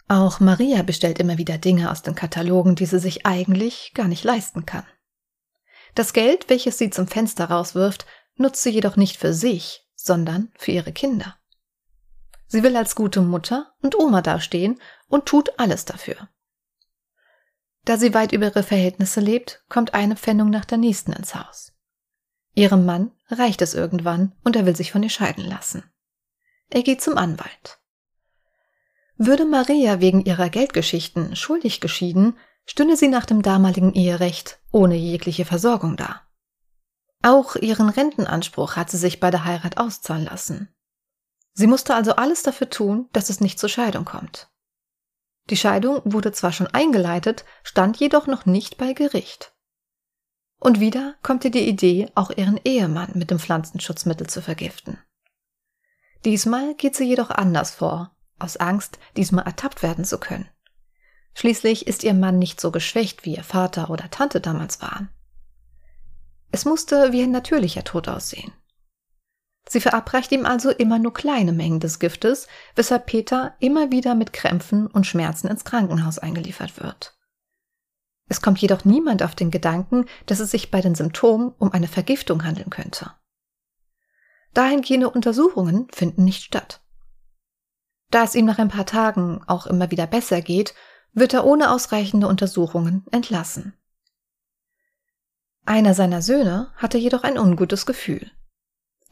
Auch 0.07 0.39
Maria 0.41 0.83
bestellt 0.83 1.19
immer 1.19 1.39
wieder 1.39 1.57
Dinge 1.57 1.91
aus 1.91 2.03
den 2.03 2.15
Katalogen, 2.15 2.75
die 2.75 2.85
sie 2.85 2.99
sich 2.99 3.25
eigentlich 3.25 3.93
gar 3.95 4.07
nicht 4.07 4.25
leisten 4.25 4.67
kann. 4.67 4.85
Das 5.95 6.13
Geld, 6.13 6.51
welches 6.51 6.77
sie 6.77 6.91
zum 6.91 7.07
Fenster 7.07 7.47
rauswirft, 7.47 8.05
nutzt 8.37 8.63
sie 8.63 8.71
jedoch 8.71 8.97
nicht 8.97 9.17
für 9.17 9.33
sich, 9.33 9.89
sondern 9.95 10.51
für 10.59 10.73
ihre 10.73 10.93
Kinder. 10.93 11.37
Sie 12.47 12.63
will 12.63 12.77
als 12.77 12.95
gute 12.95 13.23
Mutter 13.23 13.73
und 13.81 13.99
Oma 13.99 14.21
dastehen 14.21 14.81
und 15.09 15.25
tut 15.25 15.59
alles 15.59 15.87
dafür. 15.87 16.29
Da 17.85 17.99
sie 17.99 18.15
weit 18.15 18.33
über 18.33 18.47
ihre 18.47 18.63
Verhältnisse 18.63 19.21
lebt, 19.21 19.63
kommt 19.69 19.95
eine 19.95 20.17
Pfändung 20.17 20.51
nach 20.51 20.65
der 20.65 20.79
nächsten 20.79 21.13
ins 21.13 21.35
Haus. 21.35 21.73
Ihrem 22.55 22.87
Mann 22.87 23.11
reicht 23.29 23.63
es 23.63 23.75
irgendwann 23.75 24.33
und 24.45 24.57
er 24.57 24.65
will 24.65 24.77
sich 24.77 24.93
von 24.93 25.03
ihr 25.03 25.11
scheiden 25.11 25.45
lassen. 25.45 25.85
Er 26.71 26.83
geht 26.83 27.03
zum 27.03 27.19
Anwalt. 27.19 27.79
Würde 29.17 29.45
Maria 29.45 30.01
wegen 30.01 30.25
ihrer 30.25 30.49
Geldgeschichten 30.49 31.37
schuldig 31.37 31.81
geschieden, 31.81 32.37
stünde 32.65 32.97
sie 32.97 33.09
nach 33.09 33.27
dem 33.27 33.43
damaligen 33.43 33.93
Eherecht 33.93 34.61
ohne 34.73 34.97
jegliche 34.97 35.45
Versorgung 35.45 35.97
da. 35.97 36.23
Auch 37.23 37.57
ihren 37.57 37.89
Rentenanspruch 37.89 38.77
hat 38.77 38.91
sie 38.91 38.99
sich 38.99 39.21
bei 39.21 39.31
der 39.31 39.45
Heirat 39.45 39.79
auszahlen 39.79 40.25
lassen. 40.25 40.75
Sie 41.53 41.67
musste 41.67 41.95
also 41.95 42.17
alles 42.17 42.43
dafür 42.43 42.69
tun, 42.69 43.09
dass 43.13 43.31
es 43.31 43.41
nicht 43.41 43.59
zur 43.59 43.69
Scheidung 43.69 44.05
kommt. 44.05 44.51
Die 45.51 45.57
Scheidung 45.57 46.01
wurde 46.05 46.33
zwar 46.33 46.53
schon 46.53 46.69
eingeleitet, 46.69 47.45
stand 47.63 47.99
jedoch 47.99 48.27
noch 48.27 48.47
nicht 48.47 48.79
bei 48.79 48.93
Gericht. 48.95 49.55
Und 50.59 50.81
wieder 50.81 51.17
kommt 51.23 51.45
ihr 51.45 51.51
die 51.51 51.69
Idee, 51.69 52.11
auch 52.15 52.31
ihren 52.31 52.59
Ehemann 52.65 53.13
mit 53.15 53.31
dem 53.31 53.39
Pflanzenschutzmittel 53.39 54.27
zu 54.29 54.41
vergiften. 54.41 54.99
Diesmal 56.25 56.75
geht 56.75 56.97
sie 56.97 57.05
jedoch 57.05 57.31
anders 57.31 57.73
vor, 57.73 58.17
aus 58.39 58.57
Angst, 58.57 58.99
diesmal 59.17 59.45
ertappt 59.45 59.83
werden 59.83 60.07
zu 60.07 60.19
können. 60.19 60.49
Schließlich 61.35 61.87
ist 61.87 62.05
ihr 62.05 62.15
Mann 62.15 62.39
nicht 62.39 62.61
so 62.61 62.71
geschwächt, 62.71 63.25
wie 63.25 63.37
ihr 63.37 63.45
Vater 63.45 63.91
oder 63.91 64.11
Tante 64.11 64.41
damals 64.41 64.81
waren. 64.81 65.11
Es 66.51 66.65
musste 66.65 67.13
wie 67.13 67.23
ein 67.23 67.33
natürlicher 67.33 67.85
Tod 67.85 68.09
aussehen. 68.09 68.53
Sie 69.69 69.81
verabreicht 69.81 70.31
ihm 70.33 70.45
also 70.45 70.71
immer 70.71 70.99
nur 70.99 71.15
kleine 71.15 71.53
Mengen 71.53 71.81
des 71.81 71.99
Giftes, 71.99 72.49
weshalb 72.75 73.07
Peter 73.07 73.55
immer 73.61 73.91
wieder 73.91 74.15
mit 74.15 74.33
Krämpfen 74.33 74.87
und 74.87 75.07
Schmerzen 75.07 75.49
ins 75.49 75.65
Krankenhaus 75.65 76.19
eingeliefert 76.19 76.83
wird. 76.83 77.17
Es 78.29 78.41
kommt 78.41 78.59
jedoch 78.59 78.85
niemand 78.85 79.23
auf 79.23 79.35
den 79.35 79.51
Gedanken, 79.51 80.07
dass 80.27 80.41
es 80.41 80.51
sich 80.51 80.71
bei 80.71 80.81
den 80.81 80.95
Symptomen 80.95 81.53
um 81.59 81.73
eine 81.73 81.89
Vergiftung 81.89 82.45
handeln 82.45 82.71
könnte. 82.71 83.11
Dahingehende 84.55 85.11
Untersuchungen 85.11 85.89
finden 85.93 86.25
nicht 86.25 86.43
statt. 86.43 86.81
Da 88.11 88.23
es 88.23 88.35
ihm 88.35 88.47
nach 88.47 88.59
ein 88.59 88.69
paar 88.69 88.87
Tagen 88.87 89.43
auch 89.47 89.67
immer 89.67 89.91
wieder 89.91 90.07
besser 90.07 90.41
geht, 90.41 90.75
wird 91.13 91.35
er 91.35 91.45
ohne 91.45 91.71
ausreichende 91.71 92.29
Untersuchungen 92.29 93.05
entlassen. 93.11 93.75
Einer 95.65 95.95
seiner 95.95 96.23
Söhne 96.23 96.73
hatte 96.77 96.99
jedoch 96.99 97.25
ein 97.25 97.39
ungutes 97.39 97.87
Gefühl. 97.87 98.31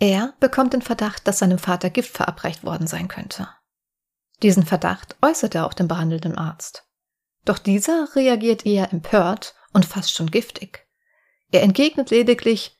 Er 0.02 0.35
bekommt 0.40 0.73
den 0.73 0.82
Verdacht, 0.82 1.28
dass 1.28 1.38
seinem 1.38 1.59
Vater 1.59 1.88
Gift 1.88 2.16
verabreicht 2.16 2.64
worden 2.64 2.88
sein 2.88 3.06
könnte. 3.06 3.49
Diesen 4.42 4.66
Verdacht 4.66 5.14
äußert 5.23 5.54
er 5.54 5.64
auch 5.64 5.75
dem 5.75 5.87
behandelnden 5.87 6.37
Arzt. 6.37 6.88
Doch 7.44 7.59
dieser 7.59 8.09
reagiert 8.16 8.66
eher 8.66 8.92
empört 8.92 9.54
und 9.73 9.87
fast 9.87 10.12
schon 10.12 10.28
giftig. 10.28 10.88
Er 11.52 11.62
entgegnet 11.62 12.11
lediglich, 12.11 12.76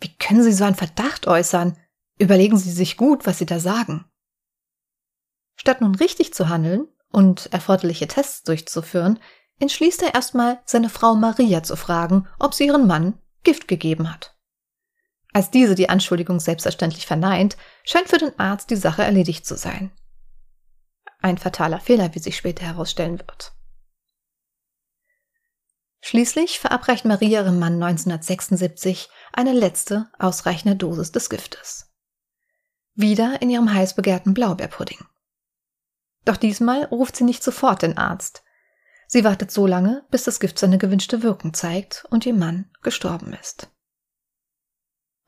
wie 0.00 0.12
können 0.16 0.42
Sie 0.42 0.52
so 0.52 0.64
einen 0.64 0.74
Verdacht 0.74 1.28
äußern? 1.28 1.78
Überlegen 2.18 2.56
Sie 2.56 2.72
sich 2.72 2.96
gut, 2.96 3.26
was 3.26 3.38
Sie 3.38 3.46
da 3.46 3.60
sagen. 3.60 4.04
Statt 5.54 5.82
nun 5.82 5.94
richtig 5.94 6.34
zu 6.34 6.48
handeln 6.48 6.88
und 7.12 7.52
erforderliche 7.52 8.08
Tests 8.08 8.42
durchzuführen, 8.42 9.20
entschließt 9.60 10.02
er 10.02 10.16
erstmal, 10.16 10.60
seine 10.64 10.90
Frau 10.90 11.14
Maria 11.14 11.62
zu 11.62 11.76
fragen, 11.76 12.26
ob 12.40 12.54
sie 12.54 12.66
ihren 12.66 12.88
Mann 12.88 13.20
Gift 13.44 13.68
gegeben 13.68 14.12
hat. 14.12 14.33
Als 15.34 15.50
diese 15.50 15.74
die 15.74 15.90
Anschuldigung 15.90 16.40
selbstverständlich 16.40 17.06
verneint, 17.06 17.58
scheint 17.84 18.08
für 18.08 18.16
den 18.16 18.38
Arzt 18.38 18.70
die 18.70 18.76
Sache 18.76 19.02
erledigt 19.02 19.44
zu 19.44 19.56
sein. 19.56 19.92
Ein 21.20 21.36
fataler 21.36 21.80
Fehler, 21.80 22.14
wie 22.14 22.20
sich 22.20 22.36
später 22.36 22.64
herausstellen 22.64 23.18
wird. 23.18 23.52
Schließlich 26.00 26.60
verabreicht 26.60 27.04
Maria 27.04 27.42
ihrem 27.42 27.58
Mann 27.58 27.82
1976 27.82 29.10
eine 29.32 29.52
letzte 29.52 30.08
ausreichende 30.18 30.76
Dosis 30.76 31.12
des 31.12 31.28
Giftes. 31.28 31.92
Wieder 32.94 33.42
in 33.42 33.50
ihrem 33.50 33.72
heiß 33.72 33.94
begehrten 33.94 34.32
Blaubeerpudding. 34.32 35.04
Doch 36.24 36.36
diesmal 36.36 36.84
ruft 36.84 37.16
sie 37.16 37.24
nicht 37.24 37.42
sofort 37.42 37.82
den 37.82 37.98
Arzt, 37.98 38.44
Sie 39.06 39.24
wartet 39.24 39.50
so 39.50 39.66
lange, 39.66 40.04
bis 40.10 40.24
das 40.24 40.40
Gift 40.40 40.58
seine 40.58 40.78
gewünschte 40.78 41.22
Wirkung 41.22 41.54
zeigt 41.54 42.04
und 42.10 42.26
ihr 42.26 42.34
Mann 42.34 42.70
gestorben 42.82 43.32
ist. 43.40 43.68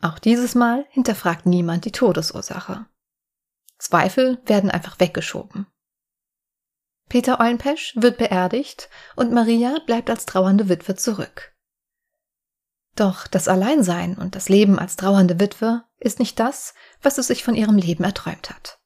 Auch 0.01 0.19
dieses 0.19 0.55
Mal 0.55 0.87
hinterfragt 0.91 1.47
niemand 1.47 1.85
die 1.85 1.93
Todesursache. 1.93 2.87
Zweifel 3.79 4.41
werden 4.47 4.71
einfach 4.71 5.01
weggeschoben. 5.01 5.67
Peter 7.09 7.41
Eulenpesch 7.41 7.95
wird 7.97 8.19
beerdigt 8.19 8.89
und 9.15 9.33
Maria 9.33 9.79
bleibt 9.87 10.11
als 10.11 10.27
trauernde 10.27 10.69
Witwe 10.69 10.97
zurück. 10.97 11.55
Doch 12.97 13.27
das 13.27 13.47
Alleinsein 13.47 14.17
und 14.17 14.35
das 14.35 14.49
Leben 14.49 14.79
als 14.79 14.97
trauernde 14.97 15.39
Witwe 15.39 15.85
ist 15.99 16.19
nicht 16.19 16.41
das, 16.41 16.75
was 17.03 17.19
es 17.19 17.27
sich 17.29 17.45
von 17.45 17.55
ihrem 17.55 17.77
Leben 17.77 18.05
erträumt 18.05 18.51
hat. 18.51 18.81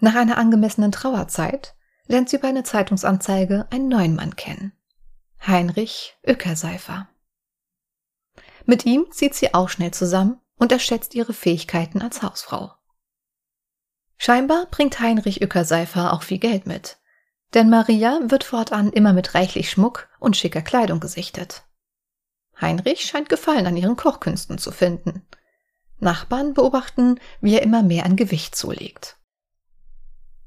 Nach 0.00 0.14
einer 0.14 0.38
angemessenen 0.38 0.92
Trauerzeit 0.92 1.76
lernt 2.06 2.30
sie 2.30 2.38
bei 2.38 2.48
einer 2.48 2.64
Zeitungsanzeige 2.64 3.68
einen 3.70 3.88
neuen 3.88 4.16
Mann 4.16 4.34
kennen. 4.34 4.72
Heinrich 5.46 6.18
Öckerseifer. 6.26 7.08
Mit 8.66 8.86
ihm 8.86 9.10
zieht 9.10 9.34
sie 9.34 9.54
auch 9.54 9.68
schnell 9.68 9.92
zusammen 9.92 10.40
und 10.56 10.72
erschätzt 10.72 11.14
ihre 11.14 11.32
Fähigkeiten 11.32 12.02
als 12.02 12.22
Hausfrau. 12.22 12.74
Scheinbar 14.18 14.66
bringt 14.70 15.00
Heinrich 15.00 15.40
Öckerseifer 15.40 16.12
auch 16.12 16.22
viel 16.22 16.38
Geld 16.38 16.66
mit, 16.66 16.98
denn 17.54 17.70
Maria 17.70 18.20
wird 18.24 18.44
fortan 18.44 18.92
immer 18.92 19.12
mit 19.12 19.34
reichlich 19.34 19.70
Schmuck 19.70 20.08
und 20.18 20.36
schicker 20.36 20.62
Kleidung 20.62 21.00
gesichtet. 21.00 21.64
Heinrich 22.60 23.02
scheint 23.02 23.28
Gefallen 23.30 23.66
an 23.66 23.76
ihren 23.76 23.96
Kochkünsten 23.96 24.58
zu 24.58 24.70
finden. 24.70 25.26
Nachbarn 25.98 26.54
beobachten, 26.54 27.18
wie 27.40 27.54
er 27.54 27.62
immer 27.62 27.82
mehr 27.82 28.04
an 28.04 28.16
Gewicht 28.16 28.54
zulegt. 28.54 29.16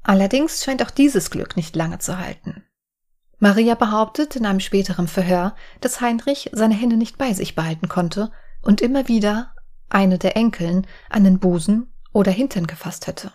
Allerdings 0.02 0.62
scheint 0.62 0.82
auch 0.82 0.90
dieses 0.90 1.30
Glück 1.30 1.56
nicht 1.56 1.74
lange 1.74 1.98
zu 1.98 2.18
halten. 2.18 2.64
Maria 3.44 3.74
behauptet 3.74 4.36
in 4.36 4.46
einem 4.46 4.60
späteren 4.60 5.06
Verhör, 5.06 5.54
dass 5.82 6.00
Heinrich 6.00 6.48
seine 6.54 6.72
Hände 6.72 6.96
nicht 6.96 7.18
bei 7.18 7.34
sich 7.34 7.54
behalten 7.54 7.90
konnte 7.90 8.32
und 8.62 8.80
immer 8.80 9.06
wieder 9.06 9.54
eine 9.90 10.16
der 10.16 10.34
Enkeln 10.34 10.86
an 11.10 11.24
den 11.24 11.40
Busen 11.40 11.92
oder 12.14 12.32
Hintern 12.32 12.66
gefasst 12.66 13.06
hätte. 13.06 13.32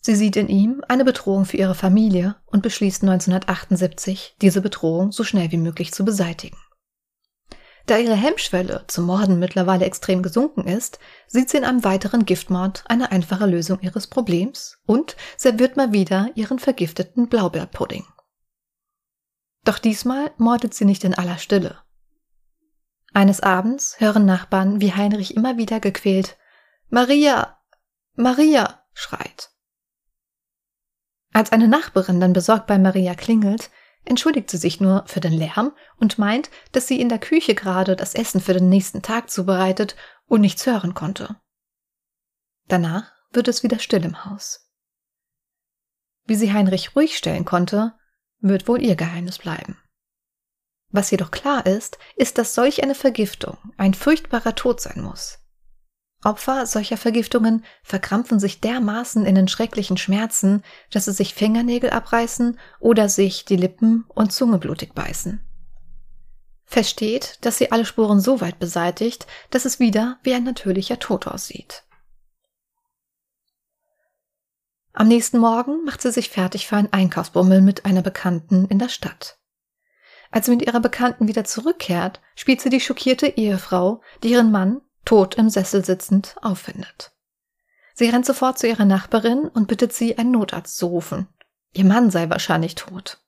Sie 0.00 0.14
sieht 0.14 0.36
in 0.36 0.48
ihm 0.48 0.82
eine 0.88 1.04
Bedrohung 1.04 1.44
für 1.44 1.58
ihre 1.58 1.74
Familie 1.74 2.36
und 2.46 2.62
beschließt 2.62 3.02
1978, 3.02 4.36
diese 4.40 4.62
Bedrohung 4.62 5.12
so 5.12 5.24
schnell 5.24 5.52
wie 5.52 5.58
möglich 5.58 5.92
zu 5.92 6.06
beseitigen. 6.06 6.56
Da 7.84 7.98
ihre 7.98 8.16
Hemmschwelle 8.16 8.84
zum 8.86 9.04
Morden 9.04 9.38
mittlerweile 9.38 9.84
extrem 9.84 10.22
gesunken 10.22 10.66
ist, 10.66 10.98
sieht 11.26 11.50
sie 11.50 11.58
in 11.58 11.64
einem 11.64 11.84
weiteren 11.84 12.24
Giftmord 12.24 12.82
eine 12.86 13.12
einfache 13.12 13.44
Lösung 13.44 13.80
ihres 13.82 14.06
Problems 14.06 14.78
und 14.86 15.16
serviert 15.36 15.76
mal 15.76 15.92
wieder 15.92 16.30
ihren 16.34 16.58
vergifteten 16.58 17.28
Blaubeerpudding. 17.28 18.06
Doch 19.64 19.78
diesmal 19.78 20.32
mordet 20.36 20.74
sie 20.74 20.84
nicht 20.84 21.04
in 21.04 21.14
aller 21.14 21.38
Stille. 21.38 21.78
Eines 23.12 23.40
Abends 23.40 23.98
hören 23.98 24.26
Nachbarn, 24.26 24.80
wie 24.80 24.92
Heinrich 24.92 25.36
immer 25.36 25.56
wieder 25.56 25.80
gequält 25.80 26.36
Maria, 26.90 27.58
Maria 28.14 28.84
schreit. 28.92 29.50
Als 31.32 31.50
eine 31.50 31.66
Nachbarin 31.66 32.20
dann 32.20 32.32
besorgt 32.32 32.66
bei 32.66 32.78
Maria 32.78 33.14
klingelt, 33.14 33.70
entschuldigt 34.04 34.50
sie 34.50 34.58
sich 34.58 34.80
nur 34.80 35.04
für 35.06 35.20
den 35.20 35.32
Lärm 35.32 35.72
und 35.96 36.18
meint, 36.18 36.50
dass 36.72 36.86
sie 36.86 37.00
in 37.00 37.08
der 37.08 37.18
Küche 37.18 37.54
gerade 37.54 37.96
das 37.96 38.14
Essen 38.14 38.40
für 38.40 38.52
den 38.52 38.68
nächsten 38.68 39.02
Tag 39.02 39.30
zubereitet 39.30 39.96
und 40.26 40.42
nichts 40.42 40.66
hören 40.66 40.94
konnte. 40.94 41.36
Danach 42.68 43.12
wird 43.32 43.48
es 43.48 43.62
wieder 43.62 43.78
still 43.78 44.04
im 44.04 44.24
Haus. 44.24 44.70
Wie 46.24 46.36
sie 46.36 46.52
Heinrich 46.52 46.94
ruhig 46.94 47.16
stellen 47.16 47.44
konnte, 47.44 47.94
wird 48.48 48.68
wohl 48.68 48.82
ihr 48.82 48.94
Geheimnis 48.94 49.38
bleiben. 49.38 49.76
Was 50.90 51.10
jedoch 51.10 51.30
klar 51.30 51.66
ist, 51.66 51.98
ist, 52.14 52.38
dass 52.38 52.54
solch 52.54 52.82
eine 52.82 52.94
Vergiftung 52.94 53.56
ein 53.76 53.94
furchtbarer 53.94 54.54
Tod 54.54 54.80
sein 54.80 55.02
muss. 55.02 55.38
Opfer 56.22 56.66
solcher 56.66 56.96
Vergiftungen 56.96 57.64
verkrampfen 57.82 58.38
sich 58.38 58.60
dermaßen 58.60 59.26
in 59.26 59.34
den 59.34 59.48
schrecklichen 59.48 59.96
Schmerzen, 59.96 60.62
dass 60.90 61.06
sie 61.06 61.12
sich 61.12 61.34
Fingernägel 61.34 61.90
abreißen 61.90 62.58
oder 62.80 63.08
sich 63.08 63.44
die 63.44 63.56
Lippen 63.56 64.04
und 64.08 64.32
Zunge 64.32 64.58
blutig 64.58 64.94
beißen. 64.94 65.44
Feststeht, 66.64 67.38
dass 67.42 67.58
sie 67.58 67.72
alle 67.72 67.84
Spuren 67.84 68.20
so 68.20 68.40
weit 68.40 68.58
beseitigt, 68.58 69.26
dass 69.50 69.64
es 69.64 69.80
wieder 69.80 70.18
wie 70.22 70.34
ein 70.34 70.44
natürlicher 70.44 70.98
Tod 70.98 71.26
aussieht. 71.26 71.84
Am 74.96 75.08
nächsten 75.08 75.38
Morgen 75.38 75.82
macht 75.84 76.02
sie 76.02 76.12
sich 76.12 76.30
fertig 76.30 76.68
für 76.68 76.76
einen 76.76 76.92
Einkaufsbummel 76.92 77.60
mit 77.60 77.84
einer 77.84 78.00
Bekannten 78.00 78.66
in 78.66 78.78
der 78.78 78.88
Stadt. 78.88 79.40
Als 80.30 80.46
sie 80.46 80.52
mit 80.52 80.64
ihrer 80.64 80.78
Bekannten 80.78 81.26
wieder 81.26 81.42
zurückkehrt, 81.42 82.20
spielt 82.36 82.60
sie 82.60 82.70
die 82.70 82.80
schockierte 82.80 83.26
Ehefrau, 83.26 84.02
die 84.22 84.30
ihren 84.30 84.52
Mann, 84.52 84.82
tot 85.04 85.34
im 85.34 85.50
Sessel 85.50 85.84
sitzend, 85.84 86.36
auffindet. 86.42 87.12
Sie 87.94 88.08
rennt 88.08 88.24
sofort 88.24 88.56
zu 88.56 88.68
ihrer 88.68 88.84
Nachbarin 88.84 89.48
und 89.48 89.66
bittet 89.66 89.92
sie, 89.92 90.16
einen 90.16 90.30
Notarzt 90.30 90.76
zu 90.76 90.86
rufen. 90.86 91.26
Ihr 91.72 91.84
Mann 91.84 92.10
sei 92.10 92.30
wahrscheinlich 92.30 92.76
tot. 92.76 93.20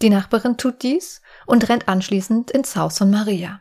Die 0.00 0.10
Nachbarin 0.10 0.56
tut 0.56 0.82
dies 0.82 1.20
und 1.46 1.68
rennt 1.68 1.88
anschließend 1.88 2.50
ins 2.50 2.74
Haus 2.74 2.96
von 2.96 3.10
Maria. 3.10 3.60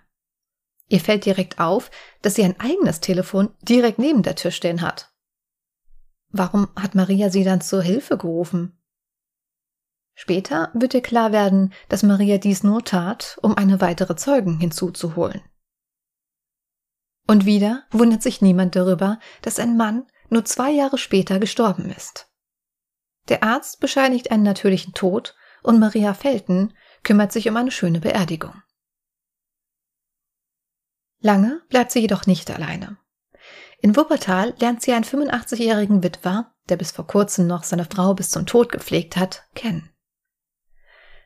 Ihr 0.88 1.02
fällt 1.02 1.26
direkt 1.26 1.60
auf, 1.60 1.92
dass 2.22 2.36
sie 2.36 2.44
ein 2.46 2.60
eigenes 2.62 3.02
Telefon 3.02 3.54
direkt 3.62 4.00
neben 4.00 4.24
der 4.24 4.36
Tür 4.36 4.52
stehen 4.52 4.82
hat. 4.82 5.11
Warum 6.32 6.70
hat 6.76 6.96
Maria 6.96 7.30
sie 7.30 7.44
dann 7.44 7.62
zur 7.62 7.82
Hilfe 7.82 8.18
gerufen? 8.18 8.78
Später 10.14 10.72
wird 10.74 10.94
ihr 10.94 11.02
klar 11.02 11.32
werden, 11.32 11.74
dass 11.90 12.04
Maria 12.04 12.38
dies 12.38 12.64
nur 12.64 12.84
tat, 12.84 13.38
um 13.42 13.58
eine 13.58 13.82
weitere 13.82 14.16
Zeugen 14.16 14.60
hinzuzuholen. 14.60 15.42
Und 17.28 17.46
wieder 17.46 17.86
wundert 17.92 18.22
sich 18.22 18.42
niemand 18.42 18.76
darüber, 18.76 19.20
dass 19.42 19.60
ein 19.60 19.78
Mann 19.78 20.06
nur 20.30 20.46
zwei 20.46 20.72
Jahre 20.72 20.98
später 20.98 21.40
gestorben 21.40 21.90
ist. 21.90 22.30
Der 23.30 23.44
Arzt 23.44 23.80
bescheinigt 23.80 24.32
einen 24.32 24.44
natürlichen 24.44 24.94
Tod 24.94 25.36
und 25.64 25.80
Maria 25.80 26.14
Felten 26.14 26.74
kümmert 27.04 27.32
sich 27.32 27.48
um 27.48 27.58
eine 27.58 27.72
schöne 27.72 28.00
Beerdigung. 28.00 28.62
Lange 31.20 31.62
bleibt 31.70 31.92
sie 31.92 32.00
jedoch 32.00 32.26
nicht 32.26 32.50
alleine. 32.50 32.98
In 33.82 33.96
Wuppertal 33.96 34.54
lernt 34.60 34.82
sie 34.82 34.94
einen 34.94 35.06
85-jährigen 35.06 36.04
Witwer, 36.04 36.54
der 36.70 36.78
bis 36.78 36.92
vor 36.92 37.08
kurzem 37.08 37.48
noch 37.48 37.64
seine 37.64 37.86
Frau 37.86 38.14
bis 38.14 38.30
zum 38.30 38.46
Tod 38.46 38.72
gepflegt 38.72 39.18
hat, 39.18 39.44
kennen. 39.56 39.90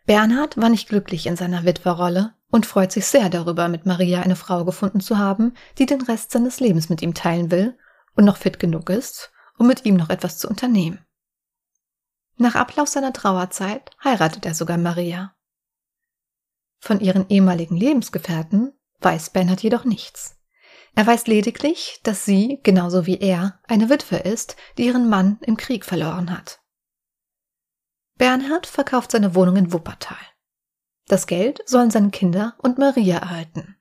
Bernhard 0.05 0.55
war 0.55 0.69
nicht 0.69 0.87
glücklich 0.87 1.27
in 1.27 1.35
seiner 1.35 1.65
Witwerrolle 1.65 2.33
und 2.49 2.65
freut 2.65 2.91
sich 2.91 3.07
sehr 3.07 3.29
darüber, 3.29 3.67
mit 3.67 3.85
Maria 3.85 4.21
eine 4.21 4.37
Frau 4.37 4.63
gefunden 4.63 5.01
zu 5.01 5.17
haben, 5.17 5.53
die 5.77 5.85
den 5.85 6.01
Rest 6.01 6.31
seines 6.31 6.61
Lebens 6.61 6.89
mit 6.89 7.01
ihm 7.01 7.13
teilen 7.13 7.51
will 7.51 7.77
und 8.15 8.23
noch 8.23 8.37
fit 8.37 8.59
genug 8.59 8.89
ist, 8.89 9.31
um 9.57 9.67
mit 9.67 9.83
ihm 9.83 9.95
noch 9.95 10.09
etwas 10.09 10.37
zu 10.37 10.47
unternehmen. 10.47 11.05
Nach 12.37 12.55
Ablauf 12.55 12.87
seiner 12.87 13.13
Trauerzeit 13.13 13.91
heiratet 14.03 14.45
er 14.45 14.53
sogar 14.53 14.77
Maria. 14.77 15.35
Von 16.79 16.99
ihren 16.99 17.27
ehemaligen 17.29 17.75
Lebensgefährten 17.75 18.73
weiß 18.99 19.31
Bernhard 19.31 19.63
jedoch 19.63 19.85
nichts. 19.85 20.34
Er 20.95 21.05
weiß 21.05 21.27
lediglich, 21.27 21.99
dass 22.03 22.23
sie, 22.23 22.59
genauso 22.63 23.05
wie 23.05 23.19
er, 23.19 23.59
eine 23.67 23.89
Witwe 23.89 24.15
ist, 24.17 24.55
die 24.77 24.85
ihren 24.85 25.09
Mann 25.09 25.37
im 25.41 25.57
Krieg 25.57 25.83
verloren 25.83 26.31
hat. 26.31 26.61
Bernhard 28.17 28.65
verkauft 28.65 29.11
seine 29.11 29.35
Wohnung 29.35 29.57
in 29.57 29.73
Wuppertal. 29.73 30.17
Das 31.07 31.27
Geld 31.27 31.61
sollen 31.65 31.91
seine 31.91 32.11
Kinder 32.11 32.55
und 32.59 32.77
Maria 32.77 33.17
erhalten. 33.17 33.75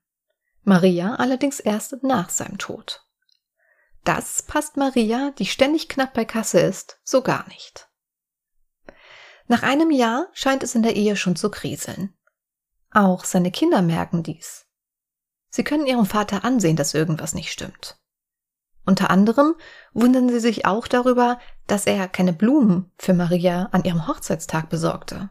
Maria 0.64 1.14
allerdings 1.14 1.60
erst 1.60 2.02
nach 2.02 2.30
seinem 2.30 2.58
Tod. 2.58 3.06
Das 4.02 4.42
passt 4.42 4.76
Maria, 4.76 5.30
die 5.38 5.46
ständig 5.46 5.88
knapp 5.88 6.14
bei 6.14 6.24
Kasse 6.24 6.60
ist, 6.60 6.98
so 7.04 7.22
gar 7.22 7.46
nicht. 7.48 7.88
Nach 9.46 9.62
einem 9.62 9.90
Jahr 9.90 10.28
scheint 10.32 10.62
es 10.62 10.74
in 10.74 10.82
der 10.82 10.96
Ehe 10.96 11.16
schon 11.16 11.36
zu 11.36 11.50
kriseln. 11.50 12.14
Auch 12.90 13.24
seine 13.24 13.50
Kinder 13.50 13.82
merken 13.82 14.22
dies. 14.22 14.63
Sie 15.54 15.62
können 15.62 15.86
ihrem 15.86 16.04
Vater 16.04 16.44
ansehen, 16.44 16.74
dass 16.74 16.94
irgendwas 16.94 17.32
nicht 17.32 17.52
stimmt. 17.52 17.96
Unter 18.84 19.10
anderem 19.10 19.54
wundern 19.92 20.28
sie 20.28 20.40
sich 20.40 20.66
auch 20.66 20.88
darüber, 20.88 21.38
dass 21.68 21.86
er 21.86 22.08
keine 22.08 22.32
Blumen 22.32 22.90
für 22.98 23.14
Maria 23.14 23.68
an 23.70 23.84
ihrem 23.84 24.08
Hochzeitstag 24.08 24.68
besorgte. 24.68 25.30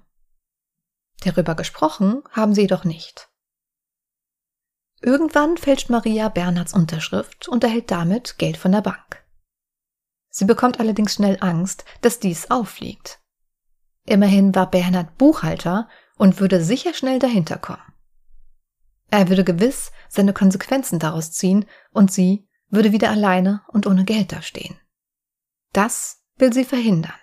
Darüber 1.25 1.55
gesprochen 1.55 2.23
haben 2.31 2.55
sie 2.55 2.61
jedoch 2.61 2.85
nicht. 2.85 3.31
Irgendwann 5.01 5.57
fälscht 5.57 5.89
Maria 5.89 6.29
Bernhards 6.29 6.73
Unterschrift 6.73 7.49
und 7.49 7.65
erhält 7.65 7.91
damit 7.91 8.37
Geld 8.37 8.55
von 8.55 8.71
der 8.71 8.81
Bank. 8.81 9.25
Sie 10.29 10.45
bekommt 10.45 10.79
allerdings 10.79 11.15
schnell 11.15 11.37
Angst, 11.41 11.83
dass 11.99 12.21
dies 12.21 12.49
auffliegt. 12.49 13.19
Immerhin 14.05 14.55
war 14.55 14.71
Bernhard 14.71 15.17
Buchhalter 15.17 15.89
und 16.15 16.39
würde 16.39 16.63
sicher 16.63 16.93
schnell 16.93 17.19
dahinter 17.19 17.57
kommen. 17.57 17.92
Er 19.13 19.29
würde 19.29 19.43
gewiss 19.43 19.91
seine 20.09 20.33
Konsequenzen 20.33 20.97
daraus 20.97 21.31
ziehen 21.31 21.67
und 21.91 22.11
sie 22.11 22.47
würde 22.69 22.93
wieder 22.93 23.11
alleine 23.11 23.61
und 23.67 23.85
ohne 23.85 24.05
Geld 24.05 24.31
dastehen. 24.31 24.75
Das 25.71 26.23
will 26.37 26.51
sie 26.51 26.65
verhindern. 26.65 27.13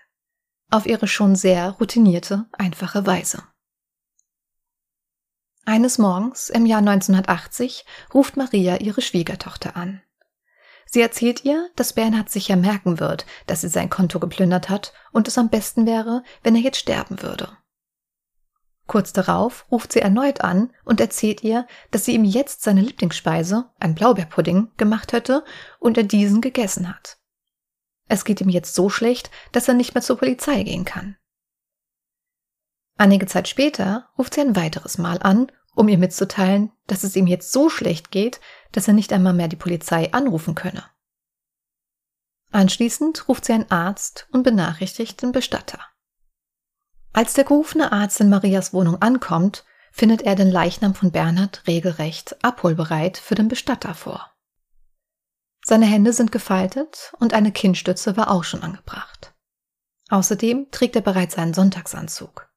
Auf 0.70 0.86
ihre 0.86 1.08
schon 1.08 1.34
sehr 1.34 1.70
routinierte, 1.70 2.46
einfache 2.52 3.08
Weise. 3.08 3.42
Eines 5.64 5.98
Morgens 5.98 6.48
im 6.48 6.64
Jahr 6.64 6.78
1980 6.78 7.84
ruft 8.14 8.36
Maria 8.36 8.76
ihre 8.76 9.02
Schwiegertochter 9.02 9.74
an. 9.74 10.00
Sie 10.86 11.00
erzählt 11.00 11.44
ihr, 11.44 11.70
dass 11.74 11.94
Bernhard 11.94 12.30
sicher 12.30 12.54
merken 12.54 13.00
wird, 13.00 13.26
dass 13.48 13.62
sie 13.62 13.68
sein 13.68 13.90
Konto 13.90 14.20
geplündert 14.20 14.68
hat 14.68 14.92
und 15.10 15.26
es 15.26 15.36
am 15.36 15.48
besten 15.50 15.86
wäre, 15.86 16.22
wenn 16.44 16.54
er 16.54 16.62
jetzt 16.62 16.78
sterben 16.78 17.20
würde. 17.20 17.58
Kurz 18.90 19.12
darauf 19.12 19.66
ruft 19.70 19.92
sie 19.92 20.00
erneut 20.00 20.40
an 20.40 20.72
und 20.84 21.00
erzählt 21.00 21.44
ihr, 21.44 21.64
dass 21.92 22.06
sie 22.06 22.14
ihm 22.16 22.24
jetzt 22.24 22.64
seine 22.64 22.80
Lieblingsspeise, 22.80 23.70
ein 23.78 23.94
Blaubeerpudding, 23.94 24.72
gemacht 24.78 25.12
hätte 25.12 25.44
und 25.78 25.96
er 25.96 26.02
diesen 26.02 26.40
gegessen 26.40 26.88
hat. 26.88 27.20
Es 28.08 28.24
geht 28.24 28.40
ihm 28.40 28.48
jetzt 28.48 28.74
so 28.74 28.88
schlecht, 28.90 29.30
dass 29.52 29.68
er 29.68 29.74
nicht 29.74 29.94
mehr 29.94 30.02
zur 30.02 30.18
Polizei 30.18 30.64
gehen 30.64 30.84
kann. 30.84 31.16
Einige 32.98 33.26
Zeit 33.26 33.46
später 33.46 34.08
ruft 34.18 34.34
sie 34.34 34.40
ein 34.40 34.56
weiteres 34.56 34.98
Mal 34.98 35.22
an, 35.22 35.52
um 35.76 35.86
ihr 35.86 35.96
mitzuteilen, 35.96 36.72
dass 36.88 37.04
es 37.04 37.14
ihm 37.14 37.28
jetzt 37.28 37.52
so 37.52 37.68
schlecht 37.68 38.10
geht, 38.10 38.40
dass 38.72 38.88
er 38.88 38.94
nicht 38.94 39.12
einmal 39.12 39.34
mehr 39.34 39.46
die 39.46 39.54
Polizei 39.54 40.12
anrufen 40.12 40.56
könne. 40.56 40.82
Anschließend 42.50 43.28
ruft 43.28 43.44
sie 43.44 43.52
einen 43.52 43.70
Arzt 43.70 44.26
und 44.32 44.42
benachrichtigt 44.42 45.22
den 45.22 45.30
Bestatter. 45.30 45.78
Als 47.12 47.34
der 47.34 47.44
gerufene 47.44 47.92
Arzt 47.92 48.20
in 48.20 48.28
Marias 48.28 48.72
Wohnung 48.72 49.02
ankommt, 49.02 49.64
findet 49.92 50.22
er 50.22 50.36
den 50.36 50.50
Leichnam 50.50 50.94
von 50.94 51.10
Bernhard 51.10 51.66
regelrecht 51.66 52.42
abholbereit 52.44 53.18
für 53.18 53.34
den 53.34 53.48
Bestatter 53.48 53.94
vor. 53.94 54.30
Seine 55.64 55.86
Hände 55.86 56.12
sind 56.12 56.32
gefaltet 56.32 57.12
und 57.18 57.34
eine 57.34 57.52
Kinnstütze 57.52 58.16
war 58.16 58.30
auch 58.30 58.44
schon 58.44 58.62
angebracht. 58.62 59.34
Außerdem 60.08 60.68
trägt 60.70 60.96
er 60.96 61.02
bereits 61.02 61.36
einen 61.36 61.54
Sonntagsanzug. 61.54 62.48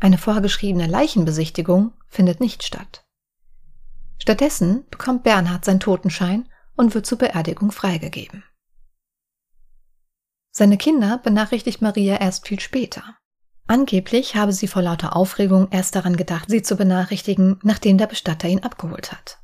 Eine 0.00 0.18
vorgeschriebene 0.18 0.86
Leichenbesichtigung 0.86 1.92
findet 2.08 2.40
nicht 2.40 2.64
statt. 2.64 3.04
Stattdessen 4.18 4.86
bekommt 4.90 5.22
Bernhard 5.22 5.64
seinen 5.64 5.80
Totenschein 5.80 6.48
und 6.76 6.94
wird 6.94 7.06
zur 7.06 7.18
Beerdigung 7.18 7.72
freigegeben. 7.72 8.44
Seine 10.50 10.76
Kinder 10.76 11.18
benachrichtigt 11.18 11.80
Maria 11.80 12.16
erst 12.16 12.46
viel 12.46 12.60
später. 12.60 13.16
Angeblich 13.72 14.36
habe 14.36 14.52
sie 14.52 14.68
vor 14.68 14.82
lauter 14.82 15.16
Aufregung 15.16 15.68
erst 15.70 15.96
daran 15.96 16.18
gedacht, 16.18 16.50
sie 16.50 16.60
zu 16.60 16.76
benachrichtigen, 16.76 17.58
nachdem 17.62 17.96
der 17.96 18.06
Bestatter 18.06 18.46
ihn 18.46 18.62
abgeholt 18.62 19.12
hat. 19.12 19.38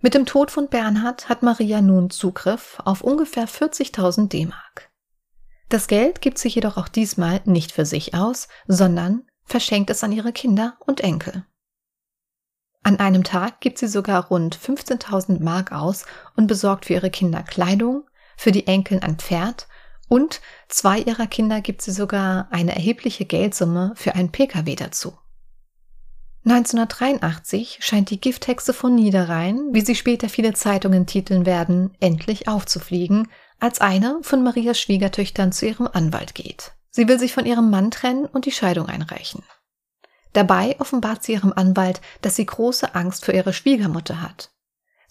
Mit 0.00 0.14
dem 0.14 0.26
Tod 0.26 0.50
von 0.50 0.66
Bernhard 0.66 1.28
hat 1.28 1.44
Maria 1.44 1.80
nun 1.80 2.10
Zugriff 2.10 2.80
auf 2.84 3.02
ungefähr 3.02 3.46
40.000 3.46 4.30
D-Mark. 4.30 4.90
Das 5.68 5.86
Geld 5.86 6.20
gibt 6.20 6.38
sie 6.38 6.48
jedoch 6.48 6.76
auch 6.76 6.88
diesmal 6.88 7.40
nicht 7.44 7.70
für 7.70 7.86
sich 7.86 8.16
aus, 8.16 8.48
sondern 8.66 9.22
verschenkt 9.44 9.90
es 9.90 10.02
an 10.02 10.10
ihre 10.10 10.32
Kinder 10.32 10.76
und 10.84 11.00
Enkel. 11.00 11.46
An 12.82 12.98
einem 12.98 13.22
Tag 13.22 13.60
gibt 13.60 13.78
sie 13.78 13.86
sogar 13.86 14.26
rund 14.26 14.58
15.000 14.58 15.40
Mark 15.40 15.70
aus 15.70 16.04
und 16.34 16.48
besorgt 16.48 16.86
für 16.86 16.94
ihre 16.94 17.10
Kinder 17.10 17.44
Kleidung, 17.44 18.10
für 18.36 18.50
die 18.50 18.66
Enkel 18.66 18.98
ein 18.98 19.18
Pferd 19.18 19.68
und 20.10 20.40
zwei 20.68 20.98
ihrer 20.98 21.28
Kinder 21.28 21.60
gibt 21.60 21.82
sie 21.82 21.92
sogar 21.92 22.48
eine 22.50 22.74
erhebliche 22.74 23.24
Geldsumme 23.24 23.92
für 23.94 24.16
einen 24.16 24.32
Pkw 24.32 24.74
dazu. 24.74 25.16
1983 26.44 27.78
scheint 27.80 28.10
die 28.10 28.20
Gifthexe 28.20 28.74
von 28.74 28.94
Niederrhein, 28.94 29.68
wie 29.72 29.82
sie 29.82 29.94
später 29.94 30.28
viele 30.28 30.52
Zeitungen 30.52 31.06
titeln 31.06 31.46
werden, 31.46 31.94
endlich 32.00 32.48
aufzufliegen, 32.48 33.28
als 33.60 33.80
eine 33.80 34.18
von 34.22 34.42
Marias 34.42 34.80
Schwiegertöchtern 34.80 35.52
zu 35.52 35.66
ihrem 35.66 35.86
Anwalt 35.86 36.34
geht. 36.34 36.72
Sie 36.90 37.06
will 37.06 37.20
sich 37.20 37.32
von 37.32 37.46
ihrem 37.46 37.70
Mann 37.70 37.92
trennen 37.92 38.26
und 38.26 38.46
die 38.46 38.52
Scheidung 38.52 38.88
einreichen. 38.88 39.44
Dabei 40.32 40.74
offenbart 40.80 41.22
sie 41.22 41.34
ihrem 41.34 41.52
Anwalt, 41.52 42.00
dass 42.20 42.34
sie 42.34 42.46
große 42.46 42.96
Angst 42.96 43.24
vor 43.24 43.34
ihrer 43.34 43.52
Schwiegermutter 43.52 44.20
hat. 44.20 44.50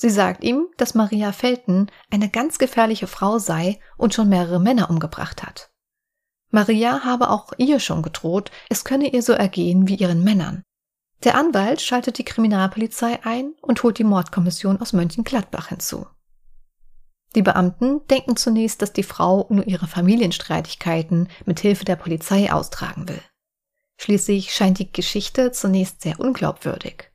Sie 0.01 0.09
sagt 0.09 0.45
ihm, 0.45 0.67
dass 0.77 0.95
Maria 0.95 1.33
Felten 1.33 1.91
eine 2.09 2.29
ganz 2.29 2.57
gefährliche 2.57 3.05
Frau 3.05 3.37
sei 3.37 3.81
und 3.97 4.13
schon 4.13 4.29
mehrere 4.29 4.61
Männer 4.61 4.89
umgebracht 4.89 5.43
hat. 5.43 5.71
Maria 6.51 7.03
habe 7.03 7.29
auch 7.29 7.51
ihr 7.57 7.81
schon 7.81 8.01
gedroht, 8.01 8.49
es 8.69 8.85
könne 8.85 9.11
ihr 9.11 9.21
so 9.21 9.33
ergehen 9.33 9.89
wie 9.89 9.95
ihren 9.95 10.23
Männern. 10.23 10.63
Der 11.25 11.35
Anwalt 11.35 11.81
schaltet 11.81 12.17
die 12.17 12.23
Kriminalpolizei 12.23 13.19
ein 13.25 13.55
und 13.61 13.83
holt 13.83 13.99
die 13.99 14.05
Mordkommission 14.05 14.79
aus 14.79 14.93
Mönchengladbach 14.93 15.67
hinzu. 15.67 16.07
Die 17.35 17.41
Beamten 17.41 18.07
denken 18.07 18.37
zunächst, 18.37 18.81
dass 18.81 18.93
die 18.93 19.03
Frau 19.03 19.47
nur 19.49 19.67
ihre 19.67 19.87
Familienstreitigkeiten 19.87 21.27
mit 21.45 21.59
Hilfe 21.59 21.83
der 21.83 21.97
Polizei 21.97 22.53
austragen 22.53 23.09
will. 23.09 23.21
Schließlich 23.99 24.53
scheint 24.53 24.79
die 24.79 24.93
Geschichte 24.93 25.51
zunächst 25.51 26.03
sehr 26.03 26.21
unglaubwürdig. 26.21 27.08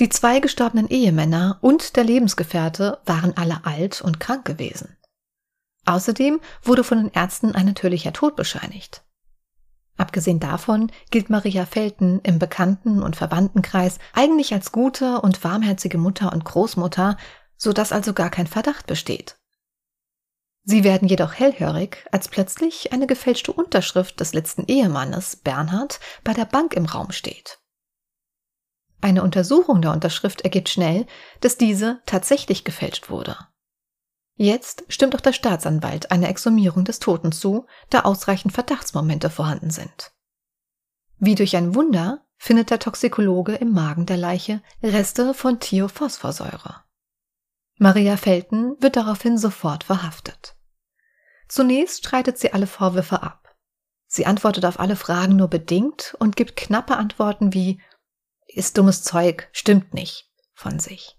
Die 0.00 0.08
zwei 0.08 0.40
gestorbenen 0.40 0.88
Ehemänner 0.88 1.58
und 1.60 1.94
der 1.94 2.02
Lebensgefährte 2.02 2.98
waren 3.06 3.36
alle 3.36 3.64
alt 3.64 4.00
und 4.00 4.18
krank 4.18 4.44
gewesen. 4.44 4.96
Außerdem 5.86 6.40
wurde 6.62 6.82
von 6.82 6.98
den 6.98 7.12
Ärzten 7.12 7.54
ein 7.54 7.66
natürlicher 7.66 8.12
Tod 8.12 8.34
bescheinigt. 8.34 9.04
Abgesehen 9.96 10.40
davon 10.40 10.90
gilt 11.10 11.30
Maria 11.30 11.66
Felten 11.66 12.20
im 12.22 12.40
Bekannten- 12.40 13.02
und 13.02 13.14
Verwandtenkreis 13.14 13.98
eigentlich 14.12 14.52
als 14.52 14.72
gute 14.72 15.20
und 15.20 15.44
warmherzige 15.44 15.98
Mutter 15.98 16.32
und 16.32 16.44
Großmutter, 16.44 17.16
so 17.56 17.72
dass 17.72 17.92
also 17.92 18.12
gar 18.12 18.30
kein 18.30 18.48
Verdacht 18.48 18.86
besteht. 18.86 19.36
Sie 20.64 20.82
werden 20.82 21.06
jedoch 21.06 21.34
hellhörig, 21.34 22.04
als 22.10 22.26
plötzlich 22.26 22.92
eine 22.92 23.06
gefälschte 23.06 23.52
Unterschrift 23.52 24.18
des 24.18 24.32
letzten 24.32 24.64
Ehemannes, 24.64 25.36
Bernhard, 25.36 26.00
bei 26.24 26.32
der 26.32 26.46
Bank 26.46 26.74
im 26.74 26.86
Raum 26.86 27.12
steht. 27.12 27.60
Eine 29.04 29.22
Untersuchung 29.22 29.82
der 29.82 29.92
Unterschrift 29.92 30.40
ergibt 30.40 30.70
schnell, 30.70 31.06
dass 31.42 31.58
diese 31.58 32.00
tatsächlich 32.06 32.64
gefälscht 32.64 33.10
wurde. 33.10 33.36
Jetzt 34.34 34.84
stimmt 34.88 35.14
auch 35.14 35.20
der 35.20 35.34
Staatsanwalt 35.34 36.10
eine 36.10 36.26
Exhumierung 36.26 36.86
des 36.86 37.00
Toten 37.00 37.30
zu, 37.30 37.66
da 37.90 38.00
ausreichend 38.00 38.54
Verdachtsmomente 38.54 39.28
vorhanden 39.28 39.68
sind. 39.68 40.14
Wie 41.18 41.34
durch 41.34 41.54
ein 41.54 41.74
Wunder 41.74 42.24
findet 42.38 42.70
der 42.70 42.78
Toxikologe 42.78 43.56
im 43.56 43.72
Magen 43.72 44.06
der 44.06 44.16
Leiche 44.16 44.62
Reste 44.82 45.34
von 45.34 45.60
Thiophosphorsäure. 45.60 46.82
Maria 47.76 48.16
Felten 48.16 48.74
wird 48.80 48.96
daraufhin 48.96 49.36
sofort 49.36 49.84
verhaftet. 49.84 50.56
Zunächst 51.46 51.98
streitet 51.98 52.38
sie 52.38 52.54
alle 52.54 52.66
Vorwürfe 52.66 53.22
ab. 53.22 53.54
Sie 54.06 54.24
antwortet 54.24 54.64
auf 54.64 54.80
alle 54.80 54.96
Fragen 54.96 55.36
nur 55.36 55.48
bedingt 55.48 56.16
und 56.20 56.36
gibt 56.36 56.56
knappe 56.56 56.96
Antworten 56.96 57.52
wie 57.52 57.82
ist 58.56 58.78
dummes 58.78 59.02
Zeug, 59.02 59.48
stimmt 59.52 59.94
nicht 59.94 60.30
von 60.54 60.78
sich. 60.78 61.16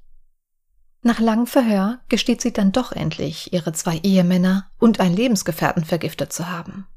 Nach 1.01 1.19
langem 1.19 1.45
Verhör 1.45 1.99
gesteht 2.09 2.41
sie 2.41 2.51
dann 2.51 2.71
doch 2.71 2.91
endlich, 2.91 3.53
ihre 3.53 3.73
zwei 3.73 3.97
Ehemänner 3.97 4.71
und 4.79 4.99
einen 4.99 5.15
Lebensgefährten 5.15 5.85
vergiftet 5.85 6.33
zu 6.33 6.49
haben. 6.49 6.87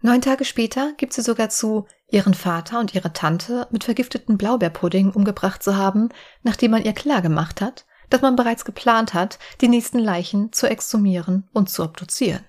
Neun 0.00 0.20
Tage 0.20 0.44
später 0.44 0.92
gibt 0.96 1.12
sie 1.12 1.22
sogar 1.22 1.50
zu, 1.50 1.88
ihren 2.08 2.34
Vater 2.34 2.78
und 2.78 2.94
ihre 2.94 3.12
Tante 3.12 3.66
mit 3.72 3.82
vergifteten 3.82 4.38
Blaubeerpudding 4.38 5.10
umgebracht 5.10 5.62
zu 5.62 5.76
haben, 5.76 6.10
nachdem 6.44 6.70
man 6.70 6.84
ihr 6.84 6.92
klargemacht 6.92 7.60
hat, 7.60 7.86
dass 8.08 8.20
man 8.20 8.36
bereits 8.36 8.64
geplant 8.64 9.14
hat, 9.14 9.40
die 9.60 9.68
nächsten 9.68 9.98
Leichen 9.98 10.52
zu 10.52 10.70
exhumieren 10.70 11.48
und 11.52 11.68
zu 11.68 11.82
obduzieren. 11.82 12.44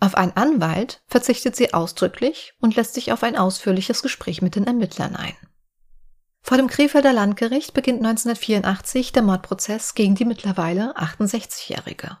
Auf 0.00 0.14
einen 0.14 0.32
Anwalt 0.36 1.02
verzichtet 1.06 1.56
sie 1.56 1.74
ausdrücklich 1.74 2.54
und 2.60 2.76
lässt 2.76 2.94
sich 2.94 3.12
auf 3.12 3.22
ein 3.22 3.36
ausführliches 3.36 4.02
Gespräch 4.02 4.42
mit 4.42 4.54
den 4.54 4.66
Ermittlern 4.66 5.16
ein. 5.16 5.36
Vor 6.46 6.58
dem 6.58 6.68
Krefelder 6.68 7.12
Landgericht 7.12 7.74
beginnt 7.74 8.06
1984 8.06 9.10
der 9.10 9.24
Mordprozess 9.24 9.96
gegen 9.96 10.14
die 10.14 10.24
mittlerweile 10.24 10.96
68-Jährige. 10.96 12.18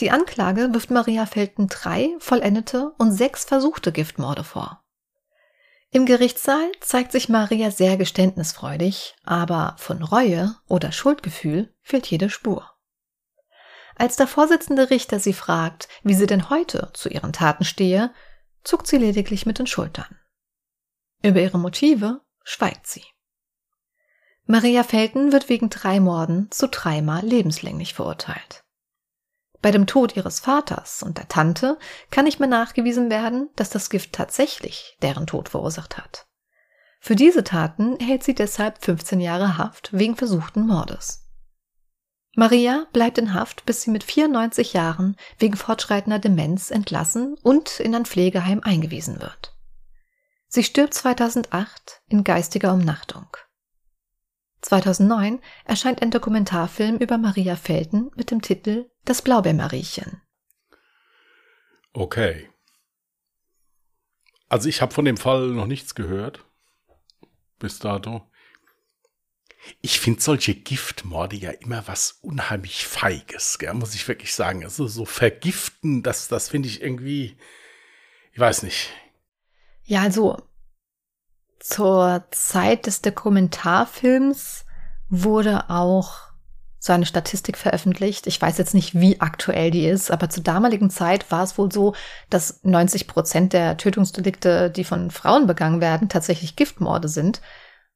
Die 0.00 0.10
Anklage 0.10 0.74
wirft 0.74 0.90
Maria 0.90 1.24
Felten 1.26 1.68
drei 1.68 2.16
vollendete 2.18 2.90
und 2.98 3.12
sechs 3.12 3.44
versuchte 3.44 3.92
Giftmorde 3.92 4.42
vor. 4.42 4.82
Im 5.92 6.04
Gerichtssaal 6.04 6.68
zeigt 6.80 7.12
sich 7.12 7.28
Maria 7.28 7.70
sehr 7.70 7.96
geständnisfreudig, 7.96 9.14
aber 9.22 9.76
von 9.78 10.02
Reue 10.02 10.56
oder 10.66 10.90
Schuldgefühl 10.90 11.72
fehlt 11.80 12.08
jede 12.08 12.28
Spur. 12.28 12.72
Als 13.94 14.16
der 14.16 14.26
Vorsitzende 14.26 14.90
Richter 14.90 15.20
sie 15.20 15.32
fragt, 15.32 15.86
wie 16.02 16.14
sie 16.14 16.26
denn 16.26 16.50
heute 16.50 16.90
zu 16.92 17.08
ihren 17.08 17.32
Taten 17.32 17.64
stehe, 17.64 18.12
zuckt 18.64 18.88
sie 18.88 18.98
lediglich 18.98 19.46
mit 19.46 19.60
den 19.60 19.68
Schultern. 19.68 20.18
Über 21.22 21.40
ihre 21.40 21.60
Motive 21.60 22.20
schweigt 22.44 22.86
sie. 22.86 23.04
Maria 24.46 24.82
Felten 24.82 25.32
wird 25.32 25.48
wegen 25.48 25.70
drei 25.70 26.00
Morden 26.00 26.50
zu 26.50 26.68
dreimal 26.68 27.24
lebenslänglich 27.24 27.94
verurteilt. 27.94 28.64
Bei 29.60 29.70
dem 29.70 29.86
Tod 29.86 30.16
ihres 30.16 30.40
Vaters 30.40 31.04
und 31.04 31.18
der 31.18 31.28
Tante 31.28 31.78
kann 32.10 32.24
nicht 32.24 32.40
mehr 32.40 32.48
nachgewiesen 32.48 33.10
werden, 33.10 33.48
dass 33.54 33.70
das 33.70 33.90
Gift 33.90 34.12
tatsächlich 34.12 34.98
deren 35.02 35.28
Tod 35.28 35.48
verursacht 35.48 35.96
hat. 35.96 36.26
Für 36.98 37.14
diese 37.14 37.44
Taten 37.44 37.96
erhält 37.98 38.24
sie 38.24 38.34
deshalb 38.34 38.84
15 38.84 39.20
Jahre 39.20 39.58
Haft 39.58 39.90
wegen 39.92 40.16
versuchten 40.16 40.66
Mordes. 40.66 41.28
Maria 42.34 42.86
bleibt 42.92 43.18
in 43.18 43.34
Haft, 43.34 43.66
bis 43.66 43.82
sie 43.82 43.90
mit 43.90 44.04
94 44.04 44.72
Jahren 44.72 45.16
wegen 45.38 45.56
fortschreitender 45.56 46.18
Demenz 46.18 46.70
entlassen 46.70 47.36
und 47.42 47.78
in 47.78 47.94
ein 47.94 48.06
Pflegeheim 48.06 48.60
eingewiesen 48.62 49.20
wird. 49.20 49.51
Sie 50.54 50.64
stirbt 50.64 50.92
2008 50.92 52.02
in 52.08 52.24
geistiger 52.24 52.74
Umnachtung. 52.74 53.26
2009 54.60 55.40
erscheint 55.64 56.02
ein 56.02 56.10
Dokumentarfilm 56.10 56.98
über 56.98 57.16
Maria 57.16 57.56
Felten 57.56 58.10
mit 58.16 58.30
dem 58.30 58.42
Titel 58.42 58.90
Das 59.06 59.22
Blaubeermariechen. 59.22 60.20
Okay. 61.94 62.50
Also 64.50 64.68
ich 64.68 64.82
habe 64.82 64.92
von 64.92 65.06
dem 65.06 65.16
Fall 65.16 65.48
noch 65.48 65.64
nichts 65.64 65.94
gehört. 65.94 66.44
Bis 67.58 67.78
dato. 67.78 68.30
Ich 69.80 70.00
finde 70.00 70.20
solche 70.20 70.54
Giftmorde 70.54 71.36
ja 71.36 71.52
immer 71.52 71.88
was 71.88 72.18
unheimlich 72.20 72.86
Feiges, 72.86 73.58
gell, 73.58 73.72
muss 73.72 73.94
ich 73.94 74.06
wirklich 74.06 74.34
sagen. 74.34 74.64
Also 74.64 74.86
so 74.86 75.06
vergiften, 75.06 76.02
das, 76.02 76.28
das 76.28 76.50
finde 76.50 76.68
ich 76.68 76.82
irgendwie, 76.82 77.38
ich 78.34 78.38
weiß 78.38 78.64
nicht. 78.64 78.90
Ja, 79.92 80.00
also 80.00 80.38
zur 81.60 82.24
Zeit 82.30 82.86
des 82.86 83.02
Dokumentarfilms 83.02 84.64
wurde 85.10 85.68
auch 85.68 86.30
so 86.78 86.94
eine 86.94 87.04
Statistik 87.04 87.58
veröffentlicht. 87.58 88.26
Ich 88.26 88.40
weiß 88.40 88.56
jetzt 88.56 88.72
nicht, 88.72 88.98
wie 88.98 89.20
aktuell 89.20 89.70
die 89.70 89.84
ist, 89.84 90.10
aber 90.10 90.30
zur 90.30 90.44
damaligen 90.44 90.88
Zeit 90.88 91.30
war 91.30 91.42
es 91.42 91.58
wohl 91.58 91.70
so, 91.70 91.94
dass 92.30 92.64
90 92.64 93.06
Prozent 93.06 93.52
der 93.52 93.76
Tötungsdelikte, 93.76 94.70
die 94.70 94.84
von 94.84 95.10
Frauen 95.10 95.46
begangen 95.46 95.82
werden, 95.82 96.08
tatsächlich 96.08 96.56
Giftmorde 96.56 97.08
sind. 97.08 97.42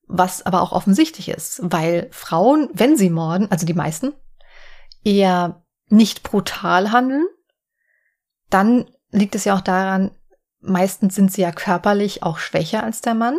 Was 0.06 0.44
aber 0.44 0.60
auch 0.60 0.72
offensichtlich 0.72 1.30
ist, 1.30 1.60
weil 1.62 2.08
Frauen, 2.10 2.68
wenn 2.74 2.98
sie 2.98 3.08
morden, 3.08 3.50
also 3.50 3.64
die 3.64 3.72
meisten, 3.72 4.12
eher 5.02 5.64
nicht 5.88 6.22
brutal 6.22 6.92
handeln. 6.92 7.24
Dann 8.50 8.84
liegt 9.12 9.34
es 9.34 9.46
ja 9.46 9.56
auch 9.56 9.62
daran, 9.62 10.10
meistens 10.66 11.14
sind 11.14 11.32
sie 11.32 11.42
ja 11.42 11.52
körperlich 11.52 12.22
auch 12.22 12.38
schwächer 12.38 12.82
als 12.82 13.00
der 13.00 13.14
Mann. 13.14 13.38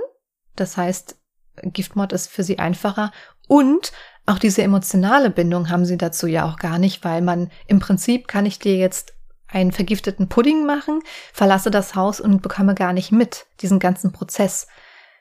Das 0.55 0.77
heißt, 0.77 1.15
Giftmord 1.63 2.13
ist 2.13 2.29
für 2.29 2.43
sie 2.43 2.59
einfacher 2.59 3.11
und 3.47 3.91
auch 4.25 4.39
diese 4.39 4.61
emotionale 4.61 5.29
Bindung 5.29 5.69
haben 5.69 5.85
sie 5.85 5.97
dazu 5.97 6.27
ja 6.27 6.45
auch 6.45 6.57
gar 6.57 6.79
nicht, 6.79 7.03
weil 7.05 7.21
man 7.21 7.49
im 7.65 7.79
Prinzip 7.79 8.27
kann 8.27 8.45
ich 8.45 8.59
dir 8.59 8.75
jetzt 8.75 9.13
einen 9.47 9.71
vergifteten 9.71 10.27
Pudding 10.27 10.65
machen, 10.65 11.01
verlasse 11.31 11.71
das 11.71 11.95
Haus 11.95 12.19
und 12.19 12.41
bekomme 12.41 12.75
gar 12.75 12.91
nicht 12.91 13.13
mit 13.13 13.45
diesen 13.61 13.79
ganzen 13.79 14.11
Prozess, 14.11 14.67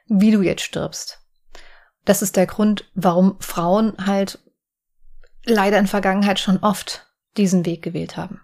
wie 0.07 0.33
du 0.33 0.43
jetzt 0.43 0.63
stirbst. 0.63 1.21
Das 2.05 2.23
ist 2.23 2.37
der 2.37 2.47
Grund, 2.47 2.91
warum 2.95 3.37
Frauen 3.41 3.95
halt 4.05 4.41
leider 5.45 5.79
in 5.79 5.87
Vergangenheit 5.87 6.41
schon 6.41 6.59
oft 6.59 7.07
diesen 7.37 7.65
Weg 7.65 7.83
gewählt 7.83 8.17
haben. 8.17 8.41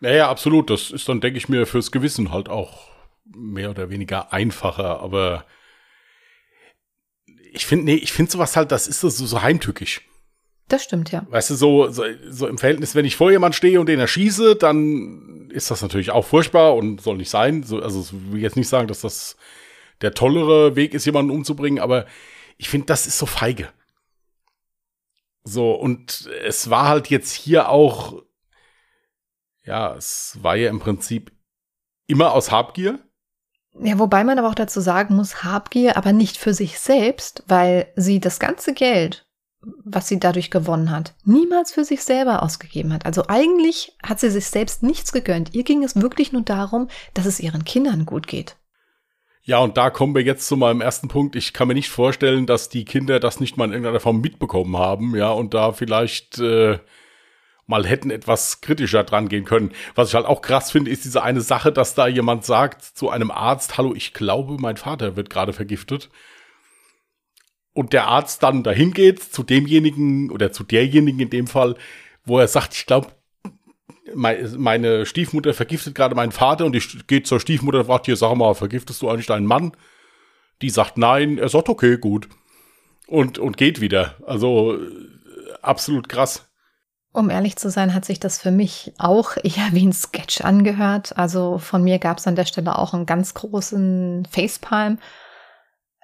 Naja, 0.00 0.30
absolut. 0.30 0.70
Das 0.70 0.90
ist 0.90 1.08
dann, 1.08 1.20
denke 1.20 1.38
ich 1.38 1.48
mir, 1.48 1.66
fürs 1.66 1.92
Gewissen 1.92 2.32
halt 2.32 2.48
auch 2.48 2.88
mehr 3.24 3.70
oder 3.70 3.90
weniger 3.90 4.32
einfacher, 4.32 5.00
aber 5.00 5.44
ich 7.52 7.66
finde, 7.66 7.84
nee, 7.86 7.94
ich 7.94 8.12
finde 8.12 8.30
sowas 8.30 8.56
halt, 8.56 8.72
das 8.72 8.86
ist 8.86 9.00
so, 9.00 9.08
so 9.08 9.42
heimtückisch. 9.42 10.02
Das 10.68 10.84
stimmt, 10.84 11.10
ja. 11.10 11.26
Weißt 11.28 11.50
du, 11.50 11.54
so, 11.56 11.88
so, 11.90 12.04
so 12.28 12.46
im 12.46 12.58
Verhältnis, 12.58 12.94
wenn 12.94 13.04
ich 13.04 13.16
vor 13.16 13.32
jemand 13.32 13.56
stehe 13.56 13.80
und 13.80 13.88
den 13.88 13.98
erschieße, 13.98 14.54
dann 14.54 15.50
ist 15.50 15.70
das 15.70 15.82
natürlich 15.82 16.12
auch 16.12 16.24
furchtbar 16.24 16.76
und 16.76 17.00
soll 17.00 17.16
nicht 17.16 17.30
sein. 17.30 17.64
So, 17.64 17.82
also 17.82 18.00
ich 18.02 18.32
will 18.32 18.40
jetzt 18.40 18.56
nicht 18.56 18.68
sagen, 18.68 18.86
dass 18.86 19.00
das 19.00 19.36
der 20.00 20.14
tollere 20.14 20.76
Weg 20.76 20.94
ist, 20.94 21.06
jemanden 21.06 21.32
umzubringen, 21.32 21.82
aber 21.82 22.06
ich 22.56 22.68
finde, 22.68 22.86
das 22.86 23.06
ist 23.06 23.18
so 23.18 23.26
feige. 23.26 23.68
So, 25.42 25.72
und 25.72 26.30
es 26.44 26.70
war 26.70 26.86
halt 26.86 27.08
jetzt 27.10 27.32
hier 27.32 27.68
auch, 27.68 28.22
ja, 29.70 29.94
es 29.94 30.36
war 30.42 30.56
ja 30.56 30.68
im 30.68 30.80
Prinzip 30.80 31.30
immer 32.08 32.32
aus 32.32 32.50
Habgier. 32.50 32.98
Ja, 33.80 34.00
wobei 34.00 34.24
man 34.24 34.36
aber 34.36 34.48
auch 34.48 34.56
dazu 34.56 34.80
sagen 34.80 35.14
muss, 35.14 35.44
Habgier, 35.44 35.96
aber 35.96 36.12
nicht 36.12 36.36
für 36.38 36.52
sich 36.54 36.80
selbst, 36.80 37.44
weil 37.46 37.86
sie 37.94 38.18
das 38.18 38.40
ganze 38.40 38.74
Geld, 38.74 39.28
was 39.84 40.08
sie 40.08 40.18
dadurch 40.18 40.50
gewonnen 40.50 40.90
hat, 40.90 41.14
niemals 41.24 41.70
für 41.70 41.84
sich 41.84 42.02
selber 42.02 42.42
ausgegeben 42.42 42.92
hat. 42.92 43.06
Also 43.06 43.28
eigentlich 43.28 43.96
hat 44.02 44.18
sie 44.18 44.30
sich 44.30 44.46
selbst 44.46 44.82
nichts 44.82 45.12
gegönnt. 45.12 45.54
Ihr 45.54 45.62
ging 45.62 45.84
es 45.84 46.00
wirklich 46.00 46.32
nur 46.32 46.42
darum, 46.42 46.88
dass 47.14 47.26
es 47.26 47.38
ihren 47.38 47.64
Kindern 47.64 48.06
gut 48.06 48.26
geht. 48.26 48.56
Ja, 49.42 49.58
und 49.60 49.76
da 49.76 49.88
kommen 49.90 50.16
wir 50.16 50.22
jetzt 50.22 50.48
zu 50.48 50.56
meinem 50.56 50.80
ersten 50.80 51.06
Punkt. 51.06 51.36
Ich 51.36 51.52
kann 51.52 51.68
mir 51.68 51.74
nicht 51.74 51.90
vorstellen, 51.90 52.46
dass 52.46 52.70
die 52.70 52.84
Kinder 52.84 53.20
das 53.20 53.38
nicht 53.38 53.56
mal 53.56 53.66
in 53.66 53.72
irgendeiner 53.72 54.00
Form 54.00 54.20
mitbekommen 54.20 54.76
haben, 54.76 55.14
ja, 55.14 55.30
und 55.30 55.54
da 55.54 55.70
vielleicht 55.70 56.40
äh, 56.40 56.80
mal 57.70 57.86
hätten 57.86 58.10
etwas 58.10 58.60
kritischer 58.60 59.04
dran 59.04 59.28
gehen 59.28 59.44
können. 59.44 59.70
Was 59.94 60.08
ich 60.08 60.14
halt 60.14 60.26
auch 60.26 60.42
krass 60.42 60.70
finde, 60.70 60.90
ist 60.90 61.04
diese 61.04 61.22
eine 61.22 61.40
Sache, 61.40 61.72
dass 61.72 61.94
da 61.94 62.06
jemand 62.06 62.44
sagt 62.44 62.82
zu 62.82 63.08
einem 63.08 63.30
Arzt, 63.30 63.78
hallo, 63.78 63.94
ich 63.94 64.12
glaube, 64.12 64.56
mein 64.60 64.76
Vater 64.76 65.16
wird 65.16 65.30
gerade 65.30 65.52
vergiftet. 65.52 66.10
Und 67.72 67.92
der 67.92 68.08
Arzt 68.08 68.42
dann 68.42 68.64
dahin 68.64 68.92
geht 68.92 69.22
zu 69.22 69.44
demjenigen 69.44 70.30
oder 70.30 70.52
zu 70.52 70.64
derjenigen 70.64 71.20
in 71.20 71.30
dem 71.30 71.46
Fall, 71.46 71.76
wo 72.24 72.38
er 72.38 72.48
sagt, 72.48 72.74
ich 72.74 72.84
glaube, 72.84 73.12
meine 74.12 75.06
Stiefmutter 75.06 75.54
vergiftet 75.54 75.94
gerade 75.94 76.16
meinen 76.16 76.32
Vater 76.32 76.66
und 76.66 76.74
ich 76.74 77.06
gehe 77.06 77.22
zur 77.22 77.38
Stiefmutter 77.38 77.78
und 77.78 77.86
fragt 77.86 78.06
hier, 78.06 78.16
sag 78.16 78.34
mal, 78.34 78.54
vergiftest 78.54 79.00
du 79.00 79.08
eigentlich 79.08 79.26
deinen 79.26 79.46
Mann? 79.46 79.72
Die 80.60 80.70
sagt 80.70 80.98
nein, 80.98 81.38
er 81.38 81.48
sagt 81.48 81.68
okay, 81.68 81.96
gut. 81.96 82.28
Und, 83.06 83.38
und 83.38 83.56
geht 83.56 83.80
wieder. 83.80 84.16
Also 84.26 84.76
absolut 85.62 86.08
krass. 86.08 86.49
Um 87.12 87.28
ehrlich 87.28 87.56
zu 87.56 87.70
sein, 87.70 87.92
hat 87.92 88.04
sich 88.04 88.20
das 88.20 88.38
für 88.38 88.52
mich 88.52 88.92
auch 88.98 89.36
eher 89.36 89.68
wie 89.72 89.86
ein 89.86 89.92
Sketch 89.92 90.42
angehört. 90.42 91.16
Also 91.18 91.58
von 91.58 91.82
mir 91.82 91.98
gab 91.98 92.18
es 92.18 92.26
an 92.26 92.36
der 92.36 92.44
Stelle 92.44 92.78
auch 92.78 92.94
einen 92.94 93.06
ganz 93.06 93.34
großen 93.34 94.28
Facepalm. 94.30 94.98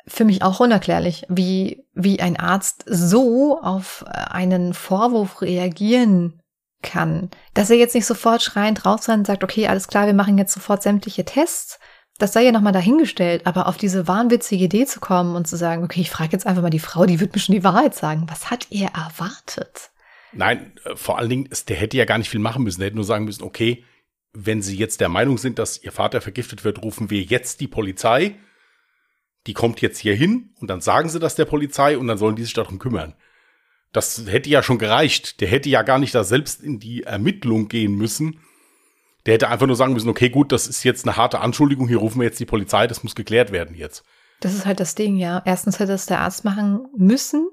Für 0.09 0.25
mich 0.25 0.43
auch 0.43 0.61
unerklärlich, 0.61 1.25
wie, 1.29 1.85
wie 1.95 2.21
ein 2.21 2.39
Arzt 2.39 2.85
so 2.87 3.61
auf 3.61 4.05
einen 4.07 4.75
Vorwurf 4.75 5.43
reagieren 5.43 6.41
kann. 6.83 7.31
Dass 7.55 7.71
er 7.71 7.77
jetzt 7.77 7.95
nicht 7.95 8.07
sofort 8.07 8.43
schreiend 8.43 8.85
raus 8.85 9.09
und 9.09 9.27
sagt, 9.27 9.45
okay, 9.45 9.69
alles 9.69 9.89
klar, 9.89 10.07
wir 10.07 10.15
machen 10.15 10.39
jetzt 10.39 10.55
sofort 10.55 10.83
sämtliche 10.83 11.25
Tests. 11.25 11.79
Das 12.19 12.33
sei 12.33 12.45
ja 12.45 12.53
nochmal 12.53 12.73
dahingestellt, 12.73 13.47
aber 13.47 13.69
auf 13.69 13.77
diese 13.77 14.09
wahnwitzige 14.09 14.65
Idee 14.65 14.87
zu 14.87 15.01
kommen 15.01 15.37
und 15.37 15.47
zu 15.47 15.57
sagen, 15.57 15.85
okay, 15.85 16.01
ich 16.01 16.11
frage 16.11 16.33
jetzt 16.33 16.47
einfach 16.47 16.63
mal 16.63 16.71
die 16.71 16.79
Frau, 16.79 17.05
die 17.05 17.21
wird 17.21 17.35
mir 17.35 17.41
schon 17.41 17.55
die 17.55 17.65
Wahrheit 17.65 17.95
sagen. 17.95 18.27
Was 18.29 18.51
hat 18.51 18.69
er 18.71 18.89
erwartet? 18.95 19.91
Nein, 20.33 20.73
äh, 20.85 20.97
vor 20.97 21.19
allen 21.19 21.31
Dingen, 21.31 21.49
der 21.69 21.77
hätte 21.77 21.97
ja 21.97 22.05
gar 22.05 22.19
nicht 22.19 22.31
viel 22.31 22.41
machen 22.41 22.63
müssen. 22.65 22.81
Der 22.81 22.87
hätte 22.87 22.97
nur 22.97 23.05
sagen 23.05 23.25
müssen, 23.25 23.43
okay, 23.43 23.85
wenn 24.33 24.63
Sie 24.63 24.77
jetzt 24.77 25.01
der 25.01 25.09
Meinung 25.09 25.39
sind, 25.39 25.59
dass 25.59 25.83
Ihr 25.83 25.93
Vater 25.93 26.21
vergiftet 26.21 26.65
wird, 26.65 26.83
rufen 26.83 27.11
wir 27.11 27.23
jetzt 27.23 27.61
die 27.61 27.69
Polizei. 27.69 28.37
Die 29.47 29.55
kommt 29.55 29.81
jetzt 29.81 29.99
hier 29.99 30.15
hin 30.15 30.51
und 30.61 30.69
dann 30.69 30.81
sagen 30.81 31.09
Sie 31.09 31.21
das 31.21 31.37
der 31.37 31.45
Polizei 31.45 31.97
und 31.97 32.07
dann 32.07 32.19
sollen 32.19 32.37
die 32.37 32.43
sich 32.43 32.53
darum 32.53 32.79
kümmern. 32.79 33.15
Das 33.93 34.27
hätte 34.27 34.51
ja 34.51 34.63
schon 34.63 34.79
gereicht. 34.79 35.41
Der 35.41 35.49
hätte 35.49 35.71
ja 35.71 35.83
gar 35.83 35.99
nicht 35.99 36.15
da 36.15 36.25
selbst 36.25 36.63
in 36.63 36.81
die 36.81 37.05
Ermittlung 37.05 37.69
gehen 37.69 37.95
müssen. 37.95 38.41
Der 39.25 39.35
hätte 39.35 39.49
einfach 39.49 39.67
nur 39.67 39.77
sagen 39.77 39.93
müssen, 39.93 40.09
okay, 40.09 40.29
gut, 40.29 40.53
das 40.53 40.69
ist 40.69 40.85
jetzt 40.85 41.07
eine 41.07 41.17
harte 41.17 41.41
Anschuldigung, 41.41 41.89
hier 41.89 41.99
rufen 41.99 42.21
wir 42.21 42.27
jetzt 42.27 42.39
die 42.39 42.47
Polizei, 42.47 42.87
das 42.87 43.03
muss 43.03 43.17
geklärt 43.17 43.51
werden 43.51 43.75
jetzt. 43.75 44.05
Das 44.41 44.55
ist 44.55 44.67
halt 44.67 44.81
das 44.81 44.95
Ding, 44.95 45.17
ja. 45.17 45.43
Erstens 45.45 45.81
hätte 45.81 45.93
es 45.93 46.07
der 46.07 46.21
Arzt 46.21 46.45
machen 46.45 46.87
müssen, 46.97 47.49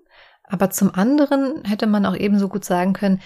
aber 0.54 0.70
zum 0.70 0.94
anderen 0.94 1.66
hätte 1.66 1.88
man 1.88 2.06
auch 2.06 2.16
ebenso 2.16 2.48
gut 2.48 2.64
sagen 2.64 2.94
können, 2.94 3.24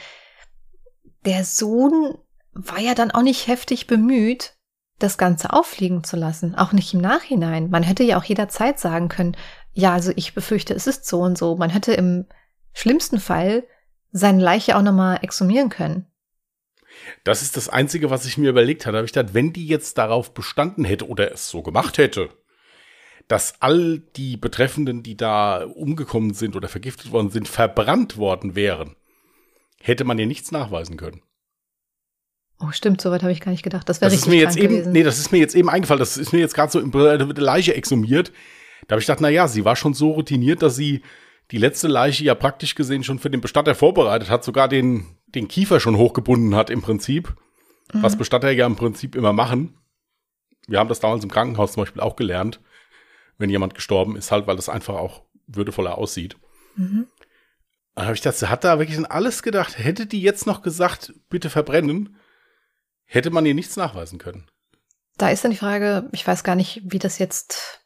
der 1.25 1.43
Sohn 1.43 2.17
war 2.53 2.79
ja 2.79 2.95
dann 2.95 3.11
auch 3.11 3.21
nicht 3.21 3.47
heftig 3.47 3.85
bemüht, 3.85 4.55
das 4.97 5.17
Ganze 5.17 5.51
auffliegen 5.51 6.05
zu 6.05 6.15
lassen, 6.15 6.55
auch 6.55 6.71
nicht 6.71 6.93
im 6.93 7.01
Nachhinein. 7.01 7.69
Man 7.69 7.83
hätte 7.83 8.03
ja 8.03 8.17
auch 8.17 8.23
jederzeit 8.23 8.79
sagen 8.79 9.09
können, 9.09 9.35
ja, 9.73 9.91
also 9.91 10.13
ich 10.15 10.35
befürchte, 10.35 10.73
es 10.73 10.87
ist 10.87 11.05
so 11.05 11.19
und 11.19 11.37
so. 11.37 11.57
Man 11.57 11.69
hätte 11.69 11.91
im 11.95 12.27
schlimmsten 12.71 13.19
Fall 13.19 13.65
seine 14.13 14.41
Leiche 14.41 14.77
auch 14.77 14.81
nochmal 14.81 15.19
exhumieren 15.21 15.67
können. 15.67 16.05
Das 17.25 17.41
ist 17.41 17.57
das 17.57 17.67
Einzige, 17.67 18.09
was 18.09 18.25
ich 18.25 18.37
mir 18.37 18.51
überlegt 18.51 18.85
hatte. 18.85 18.95
Habe 18.95 19.05
ich 19.05 19.11
gedacht, 19.11 19.33
wenn 19.33 19.51
die 19.51 19.67
jetzt 19.67 19.97
darauf 19.97 20.33
bestanden 20.33 20.85
hätte 20.85 21.09
oder 21.09 21.33
es 21.33 21.49
so 21.49 21.61
gemacht 21.61 21.97
hätte, 21.97 22.29
dass 23.27 23.61
all 23.61 23.99
die 24.15 24.37
Betreffenden, 24.37 25.03
die 25.03 25.17
da 25.17 25.65
umgekommen 25.65 26.33
sind 26.33 26.55
oder 26.55 26.69
vergiftet 26.69 27.11
worden 27.11 27.29
sind, 27.29 27.47
verbrannt 27.47 28.17
worden 28.17 28.55
wären, 28.55 28.95
hätte 29.81 30.05
man 30.05 30.17
ihr 30.17 30.27
nichts 30.27 30.51
nachweisen 30.51 30.97
können. 30.97 31.21
Oh, 32.59 32.71
stimmt, 32.71 33.01
soweit 33.01 33.21
habe 33.21 33.31
ich 33.31 33.41
gar 33.41 33.51
nicht 33.51 33.63
gedacht. 33.63 33.87
Das 33.87 34.01
wäre 34.01 34.11
richtig 34.11 34.27
ist 34.27 34.31
mir 34.31 34.39
jetzt 34.41 34.57
eben, 34.57 34.91
Nee, 34.91 35.03
das 35.03 35.19
ist 35.19 35.31
mir 35.31 35.37
jetzt 35.37 35.55
eben 35.55 35.69
eingefallen. 35.69 35.99
Das 35.99 36.17
ist 36.17 36.33
mir 36.33 36.39
jetzt 36.39 36.55
gerade 36.55 36.71
so 36.71 36.79
in 36.79 36.89
der 36.91 37.27
Leiche 37.35 37.75
exhumiert. 37.75 38.31
Da 38.87 38.93
habe 38.93 39.01
ich 39.01 39.05
gedacht, 39.05 39.21
na 39.21 39.29
ja, 39.29 39.47
sie 39.47 39.63
war 39.63 39.75
schon 39.75 39.93
so 39.93 40.11
routiniert, 40.11 40.63
dass 40.63 40.75
sie 40.75 41.01
die 41.51 41.59
letzte 41.59 41.87
Leiche 41.87 42.23
ja 42.23 42.33
praktisch 42.33 42.73
gesehen 42.73 43.03
schon 43.03 43.19
für 43.19 43.29
den 43.29 43.41
Bestatter 43.41 43.75
vorbereitet 43.75 44.29
hat, 44.29 44.43
sogar 44.43 44.67
den, 44.67 45.05
den 45.27 45.47
Kiefer 45.47 45.79
schon 45.79 45.97
hochgebunden 45.97 46.55
hat 46.55 46.69
im 46.69 46.81
Prinzip. 46.81 47.35
Mhm. 47.93 48.01
Was 48.01 48.17
Bestatter 48.17 48.49
ja 48.49 48.65
im 48.65 48.75
Prinzip 48.75 49.15
immer 49.15 49.33
machen. 49.33 49.77
Wir 50.67 50.79
haben 50.79 50.89
das 50.89 50.99
damals 50.99 51.23
im 51.23 51.31
Krankenhaus 51.31 51.73
zum 51.73 51.83
Beispiel 51.83 52.01
auch 52.01 52.15
gelernt 52.15 52.59
wenn 53.37 53.49
jemand 53.49 53.75
gestorben 53.75 54.15
ist, 54.15 54.31
halt, 54.31 54.47
weil 54.47 54.55
das 54.55 54.69
einfach 54.69 54.95
auch 54.95 55.23
würdevoller 55.47 55.97
aussieht. 55.97 56.37
Mhm. 56.75 57.07
Dann 57.95 58.05
habe 58.05 58.15
ich 58.15 58.21
gedacht, 58.21 58.37
sie 58.37 58.49
hat 58.49 58.63
da 58.63 58.79
wirklich 58.79 58.97
an 58.97 59.05
alles 59.05 59.41
gedacht. 59.41 59.77
Hätte 59.79 60.05
die 60.05 60.21
jetzt 60.21 60.45
noch 60.45 60.61
gesagt, 60.61 61.13
bitte 61.29 61.49
verbrennen, 61.49 62.15
hätte 63.05 63.31
man 63.31 63.45
ihr 63.45 63.55
nichts 63.55 63.75
nachweisen 63.75 64.19
können. 64.19 64.47
Da 65.17 65.29
ist 65.29 65.43
dann 65.43 65.51
die 65.51 65.57
Frage, 65.57 66.09
ich 66.11 66.27
weiß 66.27 66.43
gar 66.43 66.55
nicht, 66.55 66.81
wie 66.85 66.99
das 66.99 67.17
jetzt 67.17 67.81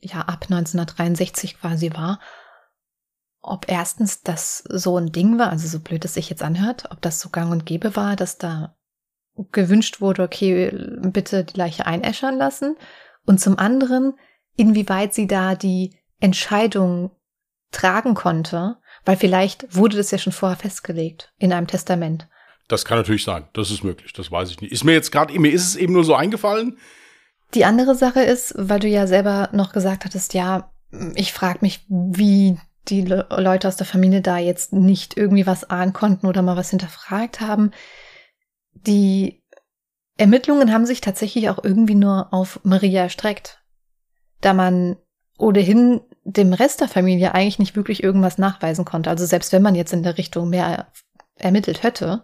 ja 0.00 0.20
ab 0.20 0.44
1963 0.44 1.60
quasi 1.60 1.92
war, 1.92 2.20
ob 3.42 3.66
erstens 3.68 4.22
das 4.22 4.64
so 4.68 4.96
ein 4.96 5.12
Ding 5.12 5.38
war, 5.38 5.50
also 5.50 5.68
so 5.68 5.80
blöd 5.80 6.04
es 6.04 6.14
sich 6.14 6.30
jetzt 6.30 6.42
anhört, 6.42 6.90
ob 6.90 7.02
das 7.02 7.20
so 7.20 7.28
gang 7.28 7.52
und 7.52 7.66
gäbe 7.66 7.96
war, 7.96 8.16
dass 8.16 8.38
da 8.38 8.76
gewünscht 9.52 10.00
wurde, 10.00 10.22
okay, 10.22 10.70
bitte 11.02 11.44
die 11.44 11.58
Leiche 11.58 11.86
einäschern 11.86 12.38
lassen. 12.38 12.76
Und 13.26 13.40
zum 13.40 13.58
anderen, 13.58 14.14
inwieweit 14.56 15.14
sie 15.14 15.26
da 15.26 15.54
die 15.54 15.96
Entscheidung 16.20 17.10
tragen 17.70 18.14
konnte, 18.14 18.76
weil 19.04 19.16
vielleicht 19.16 19.74
wurde 19.74 19.96
das 19.96 20.10
ja 20.10 20.18
schon 20.18 20.32
vorher 20.32 20.56
festgelegt 20.56 21.32
in 21.38 21.52
einem 21.52 21.66
Testament. 21.66 22.28
Das 22.68 22.84
kann 22.84 22.96
natürlich 22.96 23.24
sein, 23.24 23.44
das 23.52 23.70
ist 23.70 23.84
möglich, 23.84 24.12
das 24.12 24.30
weiß 24.30 24.50
ich 24.50 24.60
nicht. 24.60 24.72
Ist 24.72 24.84
mir 24.84 24.92
jetzt 24.92 25.12
gerade, 25.12 25.38
mir 25.38 25.52
ist 25.52 25.66
es 25.66 25.76
eben 25.76 25.92
nur 25.92 26.04
so 26.04 26.14
eingefallen. 26.14 26.78
Die 27.52 27.64
andere 27.64 27.94
Sache 27.94 28.20
ist, 28.22 28.54
weil 28.56 28.80
du 28.80 28.88
ja 28.88 29.06
selber 29.06 29.50
noch 29.52 29.72
gesagt 29.72 30.04
hattest, 30.04 30.34
ja, 30.34 30.72
ich 31.14 31.32
frage 31.32 31.58
mich, 31.60 31.84
wie 31.88 32.58
die 32.88 33.02
Le 33.02 33.26
Leute 33.30 33.68
aus 33.68 33.76
der 33.76 33.86
Familie 33.86 34.22
da 34.22 34.38
jetzt 34.38 34.72
nicht 34.72 35.16
irgendwie 35.16 35.46
was 35.46 35.68
ahnen 35.68 35.92
konnten 35.92 36.26
oder 36.26 36.42
mal 36.42 36.56
was 36.56 36.70
hinterfragt 36.70 37.40
haben. 37.40 37.70
Die 38.72 39.42
Ermittlungen 40.16 40.72
haben 40.72 40.86
sich 40.86 41.00
tatsächlich 41.00 41.50
auch 41.50 41.62
irgendwie 41.62 41.94
nur 41.94 42.32
auf 42.32 42.60
Maria 42.62 43.02
erstreckt 43.02 43.63
da 44.44 44.52
man 44.52 44.96
ohnehin 45.38 46.00
dem 46.24 46.52
Rest 46.52 46.80
der 46.80 46.88
Familie 46.88 47.34
eigentlich 47.34 47.58
nicht 47.58 47.76
wirklich 47.76 48.02
irgendwas 48.02 48.38
nachweisen 48.38 48.84
konnte. 48.84 49.10
Also 49.10 49.26
selbst 49.26 49.52
wenn 49.52 49.62
man 49.62 49.74
jetzt 49.74 49.92
in 49.92 50.02
der 50.02 50.16
Richtung 50.18 50.48
mehr 50.48 50.88
ermittelt 51.36 51.82
hätte. 51.82 52.22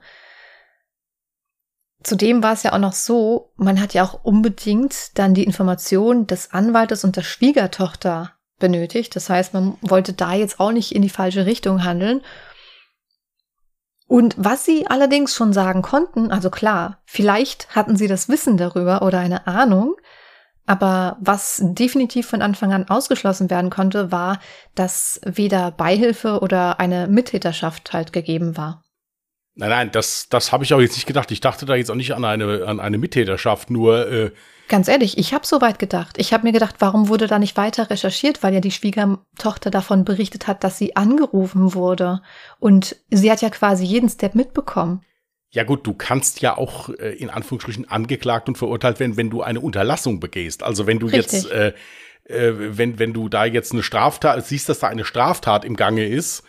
Zudem 2.02 2.42
war 2.42 2.54
es 2.54 2.62
ja 2.62 2.72
auch 2.72 2.78
noch 2.78 2.94
so, 2.94 3.52
man 3.56 3.80
hat 3.80 3.92
ja 3.92 4.04
auch 4.04 4.24
unbedingt 4.24 5.18
dann 5.18 5.35
die 5.35 5.44
Information 5.44 6.26
des 6.26 6.52
Anwaltes 6.52 7.04
und 7.04 7.16
der 7.16 7.22
Schwiegertochter 7.22 8.33
benötigt. 8.59 9.14
Das 9.16 9.28
heißt, 9.28 9.52
man 9.52 9.76
wollte 9.83 10.14
da 10.14 10.33
jetzt 10.33 10.61
auch 10.61 10.72
nicht 10.72 10.94
in 10.94 11.02
die 11.02 11.11
falsche 11.11 11.44
Richtung 11.44 11.85
handeln. 11.85 12.22
Und 14.06 14.35
was 14.38 14.64
sie 14.64 14.87
allerdings 14.87 15.35
schon 15.35 15.52
sagen 15.52 15.83
konnten, 15.83 16.33
also 16.33 16.50
klar, 16.50 17.02
vielleicht 17.04 17.76
hatten 17.76 17.96
sie 17.96 18.09
das 18.09 18.28
Wissen 18.28 18.56
darüber 18.56 19.02
oder 19.02 19.18
eine 19.18 19.46
Ahnung, 19.46 19.94
aber 20.70 21.16
was 21.20 21.61
definitiv 21.61 22.28
von 22.28 22.42
Anfang 22.42 22.72
an 22.72 22.88
ausgeschlossen 22.88 23.50
werden 23.50 23.70
konnte, 23.70 24.12
war, 24.12 24.38
dass 24.76 25.20
weder 25.24 25.72
Beihilfe 25.72 26.38
oder 26.42 26.78
eine 26.78 27.09
Mittäterschaft 27.09 27.92
halt 27.92 28.12
gegeben 28.12 28.56
war. 28.56 28.85
Nein, 29.56 29.70
nein, 29.70 29.90
das, 29.90 30.28
das 30.30 30.52
habe 30.52 30.62
ich 30.62 30.72
auch 30.72 30.80
jetzt 30.80 30.94
nicht 30.94 31.09
gedacht. 31.09 31.33
Ich 31.33 31.40
dachte 31.40 31.66
da 31.66 31.74
jetzt 31.74 31.90
auch 31.90 31.96
nicht 31.96 32.14
an 32.14 32.24
eine, 32.24 32.68
an 32.68 32.78
eine 32.78 32.98
Mittäterschaft, 32.98 33.68
nur 33.68 34.09
äh, 34.12 34.30
Ganz 34.68 34.87
ehrlich, 34.87 35.18
ich 35.18 35.35
habe 35.35 35.44
so 35.44 35.61
weit 35.61 35.80
gedacht. 35.80 36.18
Ich 36.18 36.33
habe 36.33 36.44
mir 36.44 36.52
gedacht, 36.52 36.76
warum 36.78 37.09
wurde 37.09 37.26
da 37.26 37.40
nicht 37.40 37.56
weiter 37.56 37.90
recherchiert, 37.90 38.44
weil 38.44 38.54
ja 38.54 38.61
die 38.61 38.70
Schwiegertochter 38.70 39.72
davon 39.72 40.04
berichtet 40.04 40.46
hat, 40.46 40.62
dass 40.62 40.78
sie 40.78 40.94
angerufen 40.94 41.74
wurde. 41.74 42.22
Und 42.61 42.94
sie 43.11 43.33
hat 43.33 43.42
ja 43.42 43.50
quasi 43.50 43.85
jeden 43.85 44.09
Step 44.09 44.37
mitbekommen. 44.37 45.04
Ja 45.52 45.64
gut, 45.64 45.86
du 45.86 45.94
kannst 45.94 46.40
ja 46.42 46.56
auch 46.56 46.90
äh, 46.90 47.14
in 47.16 47.28
Anführungsstrichen 47.28 47.88
angeklagt 47.88 48.48
und 48.48 48.56
verurteilt 48.56 49.00
werden, 49.00 49.16
wenn 49.16 49.30
du 49.30 49.42
eine 49.42 49.60
Unterlassung 49.60 50.20
begehst. 50.20 50.62
Also 50.62 50.86
wenn 50.86 51.00
du 51.00 51.06
Richtig. 51.06 51.42
jetzt, 51.42 51.50
äh, 51.50 51.72
äh, 52.24 52.78
wenn, 52.78 52.98
wenn 53.00 53.12
du 53.12 53.28
da 53.28 53.44
jetzt 53.44 53.72
eine 53.72 53.82
Straftat, 53.82 54.46
siehst, 54.46 54.68
dass 54.68 54.78
da 54.78 54.86
eine 54.86 55.04
Straftat 55.04 55.64
im 55.64 55.74
Gange 55.74 56.06
ist, 56.06 56.44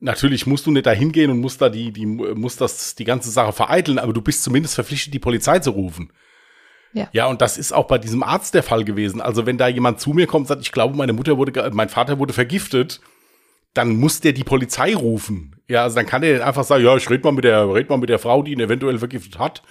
natürlich 0.00 0.46
musst 0.46 0.66
du 0.66 0.70
nicht 0.70 0.86
da 0.86 0.92
hingehen 0.92 1.30
und 1.30 1.40
musst 1.40 1.60
da 1.60 1.68
die, 1.68 1.92
die, 1.92 2.06
musst 2.06 2.60
das, 2.62 2.94
die 2.94 3.04
ganze 3.04 3.30
Sache 3.30 3.52
vereiteln, 3.52 3.98
aber 3.98 4.14
du 4.14 4.22
bist 4.22 4.42
zumindest 4.42 4.74
verpflichtet, 4.74 5.12
die 5.12 5.18
Polizei 5.18 5.58
zu 5.58 5.70
rufen. 5.70 6.10
Ja. 6.94 7.08
ja, 7.12 7.26
und 7.26 7.40
das 7.40 7.56
ist 7.56 7.72
auch 7.72 7.86
bei 7.86 7.98
diesem 7.98 8.22
Arzt 8.22 8.54
der 8.54 8.62
Fall 8.62 8.84
gewesen. 8.84 9.20
Also 9.20 9.46
wenn 9.46 9.56
da 9.56 9.68
jemand 9.68 10.00
zu 10.00 10.10
mir 10.10 10.26
kommt 10.26 10.42
und 10.42 10.48
sagt, 10.48 10.62
ich 10.62 10.72
glaube, 10.72 10.96
meine 10.96 11.14
Mutter 11.14 11.38
wurde, 11.38 11.70
mein 11.72 11.88
Vater 11.88 12.18
wurde 12.18 12.34
vergiftet, 12.34 13.00
dann 13.74 13.96
muss 13.96 14.20
der 14.20 14.32
die 14.32 14.44
Polizei 14.44 14.94
rufen. 14.94 15.56
Ja, 15.68 15.84
also 15.84 15.96
dann 15.96 16.06
kann 16.06 16.22
der 16.22 16.46
einfach 16.46 16.64
sagen, 16.64 16.84
ja, 16.84 16.96
ich 16.96 17.08
red 17.08 17.24
mal 17.24 17.32
mit 17.32 17.44
der, 17.44 17.72
red 17.72 17.88
mal 17.88 17.96
mit 17.96 18.10
der 18.10 18.18
Frau, 18.18 18.42
die 18.42 18.52
ihn 18.52 18.60
eventuell 18.60 18.98
vergiftet 18.98 19.38
hat. 19.38 19.62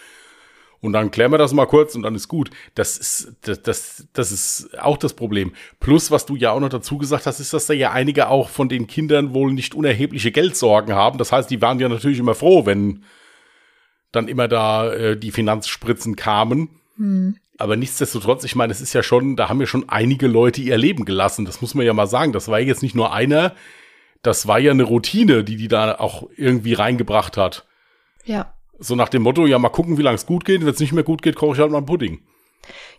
Und 0.80 0.94
dann 0.94 1.12
klären 1.12 1.32
wir 1.32 1.38
das 1.38 1.54
mal 1.54 1.68
kurz 1.68 1.94
und 1.94 2.02
dann 2.02 2.16
ist 2.16 2.28
gut. 2.28 2.50
Das 2.74 2.98
ist, 2.98 3.34
das, 3.42 3.62
das, 3.62 4.08
das 4.14 4.32
ist 4.32 4.80
auch 4.80 4.98
das 4.98 5.14
Problem. 5.14 5.54
Plus, 5.80 6.10
was 6.10 6.26
du 6.26 6.36
ja 6.36 6.52
auch 6.52 6.60
noch 6.60 6.70
dazu 6.70 6.98
gesagt 6.98 7.28
hast, 7.28 7.40
ist, 7.40 7.54
dass 7.54 7.68
da 7.68 7.74
ja 7.76 7.92
einige 7.92 8.30
auch 8.30 8.50
von 8.50 8.68
den 8.68 8.88
Kindern 8.88 9.36
wohl 9.36 9.54
nicht 9.54 9.76
unerhebliche 9.76 10.32
Geldsorgen 10.32 10.96
haben. 10.96 11.20
Das 11.20 11.32
heißt, 11.32 11.52
die 11.52 11.62
waren 11.62 11.80
ja 11.80 11.88
natürlich 11.88 12.18
immer 12.18 12.34
froh, 12.34 12.66
wenn 12.66 13.04
dann 14.12 14.28
immer 14.28 14.48
da 14.48 14.92
äh, 14.92 15.18
die 15.18 15.32
Finanzspritzen 15.32 16.16
kamen. 16.16 16.70
Hm. 16.98 17.38
Aber 17.60 17.76
nichtsdestotrotz, 17.76 18.44
ich 18.44 18.56
meine, 18.56 18.72
es 18.72 18.82
ist 18.82 18.94
ja 18.94 19.04
schon, 19.04 19.36
da 19.36 19.50
haben 19.50 19.60
ja 19.60 19.68
schon 19.68 19.88
einige 19.88 20.28
Leute 20.28 20.62
ihr 20.62 20.80
Leben 20.80 21.06
gelassen. 21.06 21.46
Das 21.46 21.62
muss 21.62 21.76
man 21.76 21.86
ja 21.86 21.94
mal 21.94 22.08
sagen. 22.08 22.34
Das 22.34 22.48
war 22.48 22.60
jetzt 22.60 22.82
nicht 22.82 22.96
nur 22.96 23.14
einer, 23.14 23.54
das 24.22 24.48
war 24.48 24.60
ja 24.60 24.72
eine 24.72 24.84
Routine, 24.84 25.44
die 25.44 25.56
die 25.56 25.68
da 25.68 25.96
auch 25.96 26.30
irgendwie 26.36 26.74
reingebracht 26.74 27.38
hat. 27.38 27.66
Ja. 28.26 28.54
So 28.80 28.96
nach 28.96 29.10
dem 29.10 29.24
Motto, 29.24 29.46
ja, 29.46 29.60
mal 29.60 29.70
gucken, 29.70 29.98
wie 29.98 30.02
lange 30.02 30.16
es 30.16 30.26
gut 30.26 30.46
geht. 30.46 30.62
Wenn 30.62 30.68
es 30.68 30.80
nicht 30.80 30.94
mehr 30.94 31.04
gut 31.04 31.22
geht, 31.22 31.36
koche 31.36 31.54
ich 31.54 31.60
halt 31.60 31.72
mal 31.72 31.78
einen 31.78 31.86
Pudding. 31.86 32.22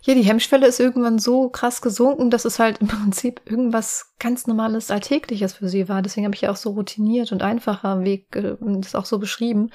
Ja, 0.03 0.13
die 0.13 0.23
Hemmschwelle 0.23 0.67
ist 0.67 0.79
irgendwann 0.79 1.19
so 1.19 1.49
krass 1.49 1.81
gesunken, 1.81 2.29
dass 2.29 2.45
es 2.45 2.59
halt 2.59 2.79
im 2.79 2.87
Prinzip 2.89 3.41
irgendwas 3.45 4.13
ganz 4.19 4.47
Normales, 4.47 4.91
Alltägliches 4.91 5.53
für 5.53 5.69
sie 5.69 5.87
war. 5.89 6.01
Deswegen 6.01 6.25
habe 6.25 6.35
ich 6.35 6.41
ja 6.41 6.51
auch 6.51 6.57
so 6.57 6.71
routiniert 6.71 7.31
und 7.31 7.41
einfacher 7.41 8.03
Weg 8.03 8.35
äh, 8.35 8.55
das 8.59 8.95
auch 8.95 9.05
so 9.05 9.19
beschrieben. 9.19 9.69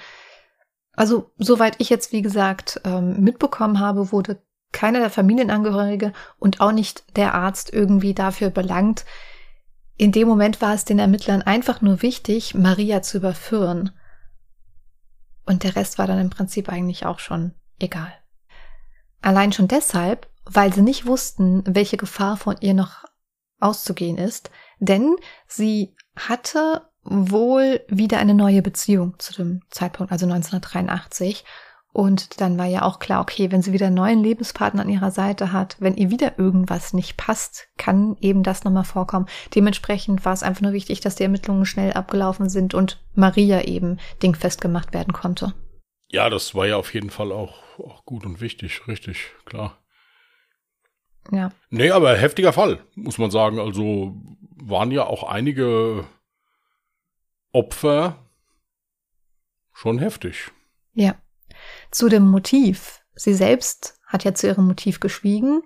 Also, 0.94 1.30
soweit 1.38 1.76
ich 1.78 1.90
jetzt, 1.90 2.12
wie 2.12 2.22
gesagt, 2.22 2.80
ähm, 2.84 3.20
mitbekommen 3.20 3.78
habe, 3.78 4.11
wurde 4.12 4.42
keiner 4.72 4.98
der 4.98 5.11
Familienangehörige 5.11 6.12
und 6.38 6.61
auch 6.61 6.72
nicht 6.72 7.16
der 7.16 7.34
Arzt 7.34 7.72
irgendwie 7.72 8.14
dafür 8.14 8.50
belangt. 8.50 9.04
In 9.98 10.12
dem 10.12 10.28
Moment 10.28 10.61
war 10.62 10.74
es 10.74 10.84
den 10.84 11.00
Ermittlern 11.00 11.42
einfach 11.42 11.80
nur 11.80 12.02
wichtig, 12.02 12.54
Maria 12.54 13.02
zu 13.02 13.18
überführen. 13.18 13.90
Und 15.44 15.64
der 15.64 15.74
Rest 15.74 15.98
war 15.98 16.06
dann 16.06 16.20
im 16.20 16.30
Prinzip 16.30 16.68
eigentlich 16.68 17.04
auch 17.04 17.18
schon 17.18 17.52
egal. 17.80 18.12
Allein 19.20 19.52
schon 19.52 19.66
deshalb, 19.66 20.30
weil 20.44 20.72
sie 20.72 20.82
nicht 20.82 21.06
wussten, 21.06 21.64
welche 21.66 21.96
Gefahr 21.96 22.37
von 22.37 22.56
ihr 22.61 22.74
noch 22.74 23.04
auszugehen 23.58 24.18
ist, 24.18 24.50
denn 24.78 25.16
sie 25.48 25.96
hatte 26.14 26.88
wohl 27.02 27.80
wieder 27.88 28.18
eine 28.18 28.34
neue 28.34 28.62
Beziehung 28.62 29.18
zu 29.18 29.34
dem 29.34 29.62
Zeitpunkt, 29.70 30.12
also 30.12 30.26
1983. 30.26 31.44
Und 31.98 32.40
dann 32.40 32.58
war 32.58 32.66
ja 32.66 32.82
auch 32.82 33.00
klar, 33.00 33.20
okay, 33.20 33.50
wenn 33.50 33.61
sie 33.61 33.72
wieder 33.72 33.87
einen 33.87 33.96
neuen 33.96 34.22
Lebenspartner 34.22 34.82
an 34.82 34.88
ihrer 34.88 35.11
Seite 35.11 35.50
hat, 35.50 35.74
wenn 35.80 35.96
ihr 35.96 36.12
wieder 36.12 36.38
irgendwas 36.38 36.92
nicht 36.92 37.16
passt, 37.16 37.66
kann 37.76 38.16
eben 38.20 38.44
das 38.44 38.62
nochmal 38.62 38.84
vorkommen. 38.84 39.26
Dementsprechend 39.52 40.24
war 40.24 40.32
es 40.32 40.44
einfach 40.44 40.61
nur 40.61 40.72
wichtig, 40.72 41.00
dass 41.00 41.16
die 41.16 41.24
Ermittlungen 41.24 41.66
schnell 41.66 41.92
abgelaufen 41.94 42.48
sind 42.48 42.72
und 42.72 43.02
Maria 43.16 43.62
eben 43.62 43.98
dingfest 44.22 44.61
gemacht 44.61 44.94
werden 44.94 45.12
konnte. 45.12 45.54
Ja, 46.06 46.30
das 46.30 46.54
war 46.54 46.68
ja 46.68 46.76
auf 46.76 46.94
jeden 46.94 47.11
Fall 47.11 47.32
auch, 47.32 47.56
auch 47.80 48.04
gut 48.04 48.24
und 48.24 48.40
wichtig, 48.40 48.87
richtig, 48.87 49.32
klar. 49.44 49.76
Ja. 51.32 51.50
Nee, 51.68 51.90
aber 51.90 52.16
heftiger 52.16 52.52
Fall, 52.52 52.78
muss 52.94 53.18
man 53.18 53.32
sagen. 53.32 53.58
Also 53.58 54.14
waren 54.54 54.92
ja 54.92 55.04
auch 55.04 55.24
einige 55.24 56.06
Opfer 57.50 58.24
schon 59.72 59.98
heftig. 59.98 60.52
Ja. 60.94 61.16
Zu 61.90 62.09
dem 62.09 62.27
Motiv. 62.29 63.01
Sie 63.14 63.35
selbst 63.35 63.98
hat 64.07 64.24
ja 64.24 64.35
zu 64.35 64.46
ihrem 64.46 64.66
Motiv 64.66 65.01
geschwiegen. 65.01 65.62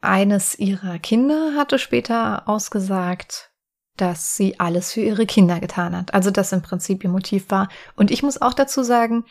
Eines 0.00 0.58
ihrer 0.58 0.98
Kinder 0.98 1.54
hatte 1.56 1.78
später 1.78 2.48
ausgesagt, 2.48 3.50
dass 3.96 4.36
sie 4.36 4.58
alles 4.58 4.92
für 4.92 5.00
ihre 5.02 5.26
Kinder 5.26 5.60
getan 5.60 5.96
hat. 5.96 6.14
Also 6.14 6.30
das 6.30 6.52
im 6.52 6.62
Prinzip 6.62 7.04
ihr 7.04 7.10
Motiv 7.10 7.50
war. 7.50 7.68
Und 7.96 8.10
ich 8.10 8.22
muss 8.22 8.40
auch 8.40 8.54
dazu 8.54 8.82
sagen, 8.82 9.24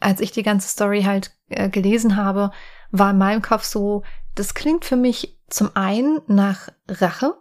als 0.00 0.20
ich 0.20 0.32
die 0.32 0.42
ganze 0.42 0.68
Story 0.68 1.02
halt 1.02 1.32
äh, 1.48 1.70
gelesen 1.70 2.16
habe, 2.16 2.50
war 2.90 3.10
in 3.10 3.18
meinem 3.18 3.42
Kopf 3.42 3.64
so, 3.64 4.02
das 4.34 4.54
klingt 4.54 4.84
für 4.84 4.96
mich 4.96 5.38
zum 5.48 5.70
einen 5.74 6.20
nach 6.26 6.68
Rache, 6.88 7.34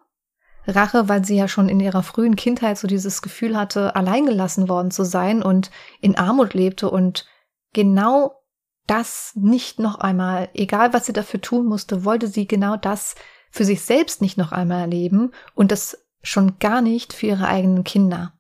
Rache, 0.68 1.10
weil 1.10 1.26
sie 1.26 1.36
ja 1.36 1.48
schon 1.48 1.70
in 1.70 1.80
ihrer 1.80 2.04
frühen 2.04 2.36
Kindheit 2.36 2.78
so 2.78 2.88
dieses 2.88 3.22
Gefühl 3.22 3.58
hatte, 3.58 3.96
alleingelassen 3.96 4.68
worden 4.70 4.92
zu 4.92 5.04
sein 5.04 5.44
und 5.44 5.70
in 6.02 6.18
Armut 6.18 6.54
lebte 6.54 6.90
und 6.90 7.28
genau 7.76 8.42
das 8.88 9.34
nicht 9.36 9.80
noch 9.80 9.96
einmal, 9.96 10.50
egal 10.54 10.94
was 10.94 11.06
sie 11.06 11.14
dafür 11.14 11.42
tun 11.42 11.66
musste, 11.66 12.06
wollte 12.06 12.28
sie 12.28 12.48
genau 12.48 12.78
das 12.78 13.16
für 13.52 13.66
sich 13.66 13.82
selbst 13.82 14.22
nicht 14.22 14.38
noch 14.38 14.52
einmal 14.52 14.82
erleben 14.82 15.32
und 15.54 15.72
das 15.72 16.06
schon 16.24 16.58
gar 16.60 16.82
nicht 16.82 17.14
für 17.14 17.28
ihre 17.28 17.48
eigenen 17.48 17.84
Kinder. 17.84 18.34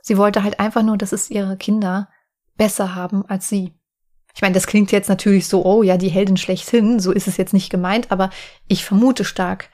Sie 0.00 0.16
wollte 0.16 0.42
halt 0.42 0.60
einfach 0.60 0.82
nur, 0.82 0.96
dass 0.96 1.12
es 1.12 1.30
ihre 1.30 1.56
Kinder 1.56 2.08
besser 2.56 2.94
haben 2.94 3.26
als 3.26 3.48
sie. 3.48 3.74
Ich 4.34 4.42
meine, 4.42 4.54
das 4.54 4.66
klingt 4.66 4.92
jetzt 4.92 5.08
natürlich 5.08 5.48
so, 5.48 5.64
oh 5.64 5.82
ja, 5.82 5.96
die 5.96 6.08
Heldin 6.08 6.36
schlechthin, 6.36 7.00
so 7.00 7.10
ist 7.10 7.26
es 7.26 7.36
jetzt 7.36 7.52
nicht 7.52 7.70
gemeint, 7.70 8.12
aber 8.12 8.30
ich 8.68 8.84
vermute 8.84 9.24
stark, 9.24 9.68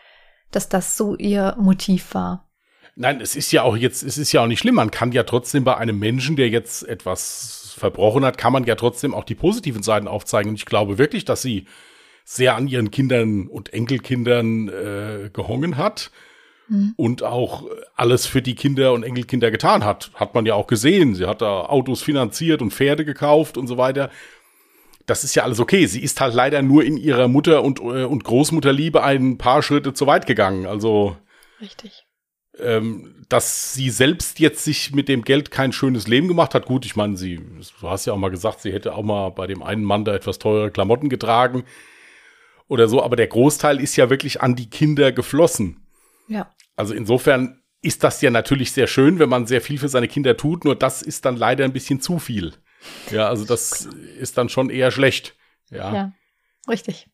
dass 0.50 0.68
das 0.68 0.96
so 0.96 1.14
ihr 1.16 1.54
Motiv 1.58 2.14
war. 2.14 2.48
Nein, 2.94 3.20
es 3.20 3.36
ist 3.36 3.52
ja 3.52 3.62
auch 3.62 3.76
jetzt, 3.76 4.02
es 4.02 4.16
ist 4.16 4.32
ja 4.32 4.42
auch 4.42 4.46
nicht 4.46 4.60
schlimm. 4.60 4.76
Man 4.76 4.90
kann 4.90 5.12
ja 5.12 5.24
trotzdem 5.24 5.64
bei 5.64 5.76
einem 5.76 5.98
Menschen, 5.98 6.36
der 6.36 6.48
jetzt 6.48 6.88
etwas 6.88 7.65
verbrochen 7.78 8.24
hat, 8.24 8.38
kann 8.38 8.52
man 8.52 8.64
ja 8.64 8.74
trotzdem 8.74 9.14
auch 9.14 9.24
die 9.24 9.34
positiven 9.34 9.82
Seiten 9.82 10.08
aufzeigen. 10.08 10.50
Und 10.50 10.56
ich 10.56 10.66
glaube 10.66 10.98
wirklich, 10.98 11.24
dass 11.24 11.42
sie 11.42 11.66
sehr 12.24 12.56
an 12.56 12.68
ihren 12.68 12.90
Kindern 12.90 13.46
und 13.46 13.72
Enkelkindern 13.72 14.68
äh, 14.68 15.30
gehongen 15.32 15.76
hat 15.76 16.10
mhm. 16.68 16.94
und 16.96 17.22
auch 17.22 17.64
alles 17.94 18.26
für 18.26 18.42
die 18.42 18.54
Kinder 18.54 18.92
und 18.92 19.04
Enkelkinder 19.04 19.50
getan 19.50 19.84
hat. 19.84 20.10
Hat 20.14 20.34
man 20.34 20.46
ja 20.46 20.54
auch 20.54 20.66
gesehen. 20.66 21.14
Sie 21.14 21.26
hat 21.26 21.42
da 21.42 21.66
Autos 21.66 22.02
finanziert 22.02 22.62
und 22.62 22.72
Pferde 22.72 23.04
gekauft 23.04 23.56
und 23.56 23.66
so 23.66 23.78
weiter 23.78 24.10
das 25.06 25.22
ist 25.22 25.34
ja 25.34 25.44
alles 25.44 25.60
okay. 25.60 25.86
Sie 25.86 26.02
ist 26.02 26.20
halt 26.20 26.34
leider 26.34 26.62
nur 26.62 26.84
in 26.84 26.96
ihrer 26.96 27.28
Mutter- 27.28 27.62
und, 27.62 27.78
äh, 27.80 28.04
und 28.04 28.24
Großmutterliebe 28.24 29.02
ein 29.02 29.38
paar 29.38 29.62
Schritte 29.62 29.94
zu 29.94 30.06
weit 30.06 30.26
gegangen. 30.26 30.66
Also. 30.66 31.16
Richtig. 31.60 32.05
Ähm, 32.58 33.16
dass 33.28 33.74
sie 33.74 33.90
selbst 33.90 34.38
jetzt 34.38 34.64
sich 34.64 34.92
mit 34.94 35.08
dem 35.08 35.22
Geld 35.22 35.50
kein 35.50 35.72
schönes 35.72 36.06
Leben 36.06 36.28
gemacht 36.28 36.54
hat. 36.54 36.66
Gut, 36.66 36.86
ich 36.86 36.96
meine, 36.96 37.16
sie, 37.16 37.40
du 37.80 37.88
hast 37.88 38.06
ja 38.06 38.12
auch 38.12 38.18
mal 38.18 38.30
gesagt, 38.30 38.60
sie 38.60 38.72
hätte 38.72 38.94
auch 38.94 39.02
mal 39.02 39.30
bei 39.30 39.46
dem 39.46 39.62
einen 39.62 39.84
Mann 39.84 40.04
da 40.04 40.14
etwas 40.14 40.38
teure 40.38 40.70
Klamotten 40.70 41.08
getragen 41.08 41.64
oder 42.68 42.88
so, 42.88 43.02
aber 43.02 43.16
der 43.16 43.26
Großteil 43.26 43.80
ist 43.80 43.96
ja 43.96 44.10
wirklich 44.10 44.42
an 44.42 44.54
die 44.54 44.70
Kinder 44.70 45.12
geflossen. 45.12 45.86
Ja. 46.28 46.54
Also 46.76 46.94
insofern 46.94 47.62
ist 47.82 48.04
das 48.04 48.20
ja 48.22 48.30
natürlich 48.30 48.72
sehr 48.72 48.86
schön, 48.86 49.18
wenn 49.18 49.28
man 49.28 49.46
sehr 49.46 49.60
viel 49.60 49.78
für 49.78 49.88
seine 49.88 50.08
Kinder 50.08 50.36
tut, 50.36 50.64
nur 50.64 50.76
das 50.76 51.02
ist 51.02 51.24
dann 51.24 51.36
leider 51.36 51.64
ein 51.64 51.72
bisschen 51.72 52.00
zu 52.00 52.18
viel. 52.18 52.52
Ja, 53.10 53.28
also 53.28 53.44
das 53.44 53.86
ist 54.18 54.38
dann 54.38 54.48
schon 54.48 54.70
eher 54.70 54.90
schlecht. 54.90 55.34
Ja, 55.70 55.94
ja 55.94 56.12
richtig. 56.68 57.08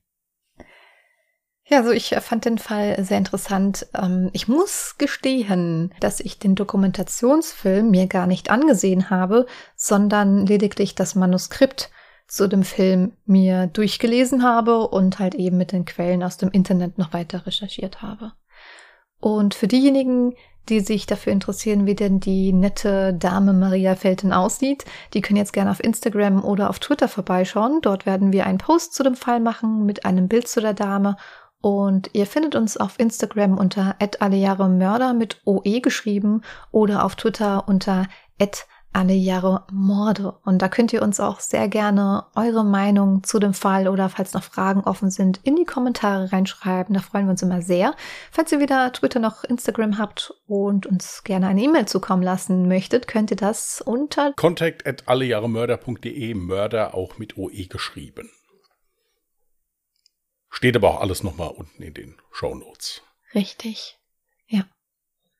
Ja, 1.73 1.79
also 1.79 1.91
ich 1.91 2.15
fand 2.21 2.45
den 2.45 2.59
Fall 2.59 3.03
sehr 3.03 3.17
interessant. 3.17 3.87
Ähm, 3.95 4.29
ich 4.35 4.47
muss 4.47 4.97
gestehen, 4.99 5.91
dass 6.01 6.21
ich 6.21 6.39
den 6.39 6.55
Dokumentationsfilm 6.55 7.91
mir 7.91 8.09
gar 8.09 8.27
nicht 8.27 8.51
angesehen 8.51 9.09
habe, 9.09 9.47
sondern 9.75 10.45
lediglich 10.45 10.95
das 10.95 11.15
Manuskript 11.15 11.91
zu 12.29 12.47
dem 12.47 12.63
Film 12.63 13.13
mir 13.25 13.69
durchgelesen 13.69 14.43
habe 14.43 14.87
und 14.87 15.19
halt 15.19 15.35
eben 15.35 15.57
mit 15.57 15.73
den 15.73 15.87
Quellen 15.87 16.23
aus 16.23 16.37
dem 16.37 16.51
Internet 16.51 16.99
noch 16.99 17.15
weiter 17.15 17.47
recherchiert 17.47 18.03
habe. 18.03 18.33
Und 19.19 19.55
für 19.55 19.67
diejenigen, 19.67 20.35
die 20.69 20.81
sich 20.81 21.07
dafür 21.07 21.33
interessieren, 21.33 21.87
wie 21.87 21.95
denn 21.95 22.21
die 22.21 22.53
nette 22.53 23.15
Dame 23.15 23.55
Maria 23.55 23.97
Felten 23.97 24.35
aussieht, 24.35 24.85
die 25.15 25.23
können 25.23 25.39
jetzt 25.39 25.53
gerne 25.55 25.71
auf 25.71 25.83
Instagram 25.83 26.45
oder 26.45 26.69
auf 26.69 26.81
Twitter 26.81 27.09
vorbeischauen. 27.09 27.81
Dort 27.81 28.05
werden 28.05 28.31
wir 28.31 28.47
einen 28.47 28.59
Post 28.59 28.95
zu 28.95 29.03
dem 29.03 29.17
Fall 29.17 29.41
machen 29.41 29.87
mit 29.87 30.05
einem 30.05 30.29
Bild 30.29 30.49
zu 30.49 30.61
der 30.61 30.75
Dame. 30.75 31.17
Und 31.63 32.11
ihr 32.13 32.27
findet 32.27 32.57
uns 32.57 32.77
auf 32.77 32.99
Instagram 32.99 33.57
unter 33.57 33.97
Mörder 34.69 35.15
mit 35.15 35.41
OE 35.47 35.81
geschrieben 35.81 36.43
oder 36.73 37.05
auf 37.05 37.15
Twitter 37.17 37.67
unter 37.69 38.09
alle 38.93 39.15
Jahre 39.15 39.65
Morde. 39.73 40.35
Und 40.45 40.61
da 40.61 40.69
könnt 40.69 40.93
ihr 40.93 41.03
uns 41.03 41.21
auch 41.21 41.41
sehr 41.41 41.69
gerne 41.69 42.25
eure 42.35 42.65
Meinung 42.65 43.23
zu 43.23 43.39
dem 43.39 43.55
Fall 43.55 43.89
oder 43.89 44.09
falls 44.09 44.35
noch 44.35 44.43
Fragen 44.43 44.81
offen 44.81 45.11
sind, 45.11 45.41
in 45.45 45.57
die 45.57 45.65
Kommentare 45.65 46.33
reinschreiben. 46.33 46.95
Da 46.95 47.01
freuen 47.01 47.27
wir 47.27 47.31
uns 47.31 47.43
immer 47.43 47.63
sehr. 47.63 47.95
Falls 48.31 48.53
ihr 48.53 48.61
weder 48.61 48.93
Twitter 48.93 49.21
noch 49.21 49.45
Instagram 49.45 49.99
habt 49.99 50.35
und 50.47 50.87
uns 50.87 51.23
gerne 51.25 51.47
eine 51.47 51.63
E-Mail 51.63 51.87
zukommen 51.87 52.23
lassen 52.23 52.69
möchtet, 52.69 53.07
könnt 53.07 53.31
ihr 53.31 53.37
das 53.37 53.81
unter 53.81 54.33
contact 54.33 55.09
allejahremörder.de, 55.09 56.35
Mörder 56.35 56.95
auch 56.95 57.19
mit 57.19 57.39
OE 57.39 57.67
geschrieben. 57.69 58.31
Steht 60.55 60.77
aber 60.77 60.91
auch 60.91 61.01
alles 61.01 61.23
nochmal 61.23 61.49
unten 61.49 61.83
in 61.83 61.95
den 61.95 62.21
Show 62.31 62.55
Notes. 62.55 63.03
Richtig. 63.35 63.99
Ja. 64.47 64.69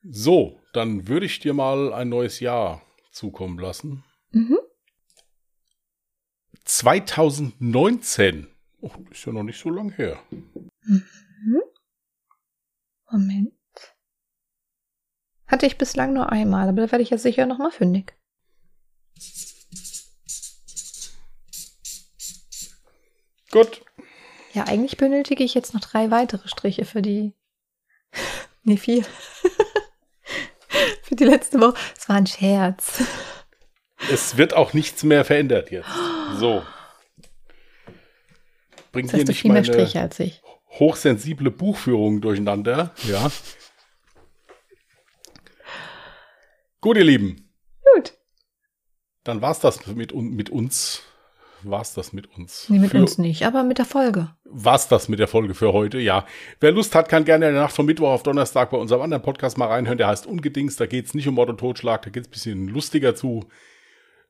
So, 0.01 0.59
dann 0.73 1.07
würde 1.07 1.27
ich 1.27 1.39
dir 1.39 1.53
mal 1.53 1.93
ein 1.93 2.09
neues 2.09 2.39
Jahr 2.39 2.81
zukommen 3.11 3.59
lassen. 3.59 4.03
Mhm. 4.31 4.57
2019. 6.65 8.47
Oh, 8.81 8.89
ist 9.11 9.25
ja 9.25 9.31
noch 9.31 9.43
nicht 9.43 9.59
so 9.61 9.69
lang 9.69 9.91
her. 9.91 10.19
Mhm. 10.81 11.61
Moment. 13.11 13.53
Hatte 15.45 15.67
ich 15.67 15.77
bislang 15.77 16.13
nur 16.13 16.31
einmal, 16.31 16.67
aber 16.67 16.81
da 16.81 16.91
werde 16.91 17.03
ich 17.03 17.11
ja 17.11 17.19
sicher 17.19 17.45
noch 17.45 17.59
mal 17.59 17.71
fündig. 17.71 18.15
Gut. 23.51 23.85
Ja, 24.53 24.65
eigentlich 24.65 24.97
benötige 24.97 25.43
ich 25.43 25.55
jetzt 25.55 25.73
noch 25.73 25.81
drei 25.81 26.11
weitere 26.11 26.47
Striche 26.47 26.85
für 26.85 27.01
die. 27.01 27.33
nee, 28.63 28.77
vier. 28.77 29.03
für 31.01 31.15
die 31.15 31.23
letzte 31.23 31.59
Woche. 31.59 31.75
Es 31.97 32.07
war 32.07 32.17
ein 32.17 32.27
Scherz. 32.27 33.03
Es 34.11 34.37
wird 34.37 34.53
auch 34.53 34.73
nichts 34.73 35.03
mehr 35.03 35.25
verändert 35.25 35.71
jetzt. 35.71 35.89
So. 36.37 36.63
Bringt 38.91 39.09
das 39.09 39.13
heißt, 39.13 39.21
hier 39.21 39.25
nicht 39.25 39.41
viel 39.41 39.51
mehr 39.51 39.63
Striche 39.63 40.01
als 40.01 40.19
ich. 40.19 40.41
hochsensible 40.79 41.49
Buchführung 41.49 42.21
durcheinander. 42.21 42.93
Ja. 43.03 43.31
Gut, 46.79 46.97
ihr 46.97 47.05
Lieben. 47.05 47.49
Gut. 47.95 48.13
Dann 49.23 49.41
war's 49.41 49.59
das 49.61 49.87
mit, 49.87 50.13
mit 50.13 50.49
uns 50.51 51.01
war's 51.65 51.93
das 51.93 52.13
mit 52.13 52.27
uns. 52.37 52.69
Nee, 52.69 52.79
mit 52.79 52.91
für, 52.91 52.97
uns 52.97 53.17
nicht, 53.17 53.45
aber 53.45 53.63
mit 53.63 53.77
der 53.77 53.85
Folge. 53.85 54.29
War's 54.45 54.87
das 54.87 55.09
mit 55.09 55.19
der 55.19 55.27
Folge 55.27 55.53
für 55.53 55.73
heute, 55.73 55.99
ja. 55.99 56.25
Wer 56.59 56.71
Lust 56.71 56.95
hat, 56.95 57.09
kann 57.09 57.25
gerne 57.25 57.47
in 57.47 57.53
der 57.53 57.63
Nacht 57.63 57.75
von 57.75 57.85
Mittwoch 57.85 58.09
auf 58.09 58.23
Donnerstag 58.23 58.71
bei 58.71 58.77
unserem 58.77 59.01
anderen 59.01 59.23
Podcast 59.23 59.57
mal 59.57 59.67
reinhören. 59.67 59.97
Der 59.97 60.07
heißt 60.07 60.27
Ungedings. 60.27 60.75
Da 60.75 60.85
geht's 60.85 61.13
nicht 61.13 61.27
um 61.27 61.35
Mord 61.35 61.49
und 61.49 61.59
Totschlag, 61.59 62.01
da 62.03 62.09
geht's 62.09 62.27
ein 62.27 62.31
bisschen 62.31 62.67
lustiger 62.67 63.15
zu. 63.15 63.45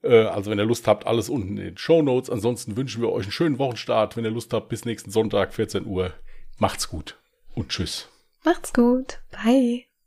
Äh, 0.04 0.24
also, 0.26 0.52
wenn 0.52 0.60
ihr 0.60 0.66
Lust 0.66 0.88
habt, 0.88 1.08
alles 1.08 1.30
unten 1.30 1.58
in 1.58 1.64
den 1.64 1.78
Show 1.78 2.02
Notes. 2.02 2.30
Ansonsten 2.30 2.78
wünschen 2.78 3.02
wir 3.02 3.12
euch 3.12 3.24
einen 3.24 3.32
schönen 3.32 3.60
Wochenstart. 3.60 4.18
Wenn 4.18 4.26
ihr 4.26 4.32
Lust 4.32 4.54
habt, 4.54 4.70
bis 4.70 4.86
nächsten 4.86 5.12
Sonntag, 5.12 5.54
14 5.54 5.86
Uhr. 5.86 6.14
Macht's 6.58 6.90
gut 6.90 7.18
und 7.56 7.70
tschüss. 7.70 8.10
Macht's 8.44 8.74
gut. 8.74 9.20
Bye. 9.32 9.86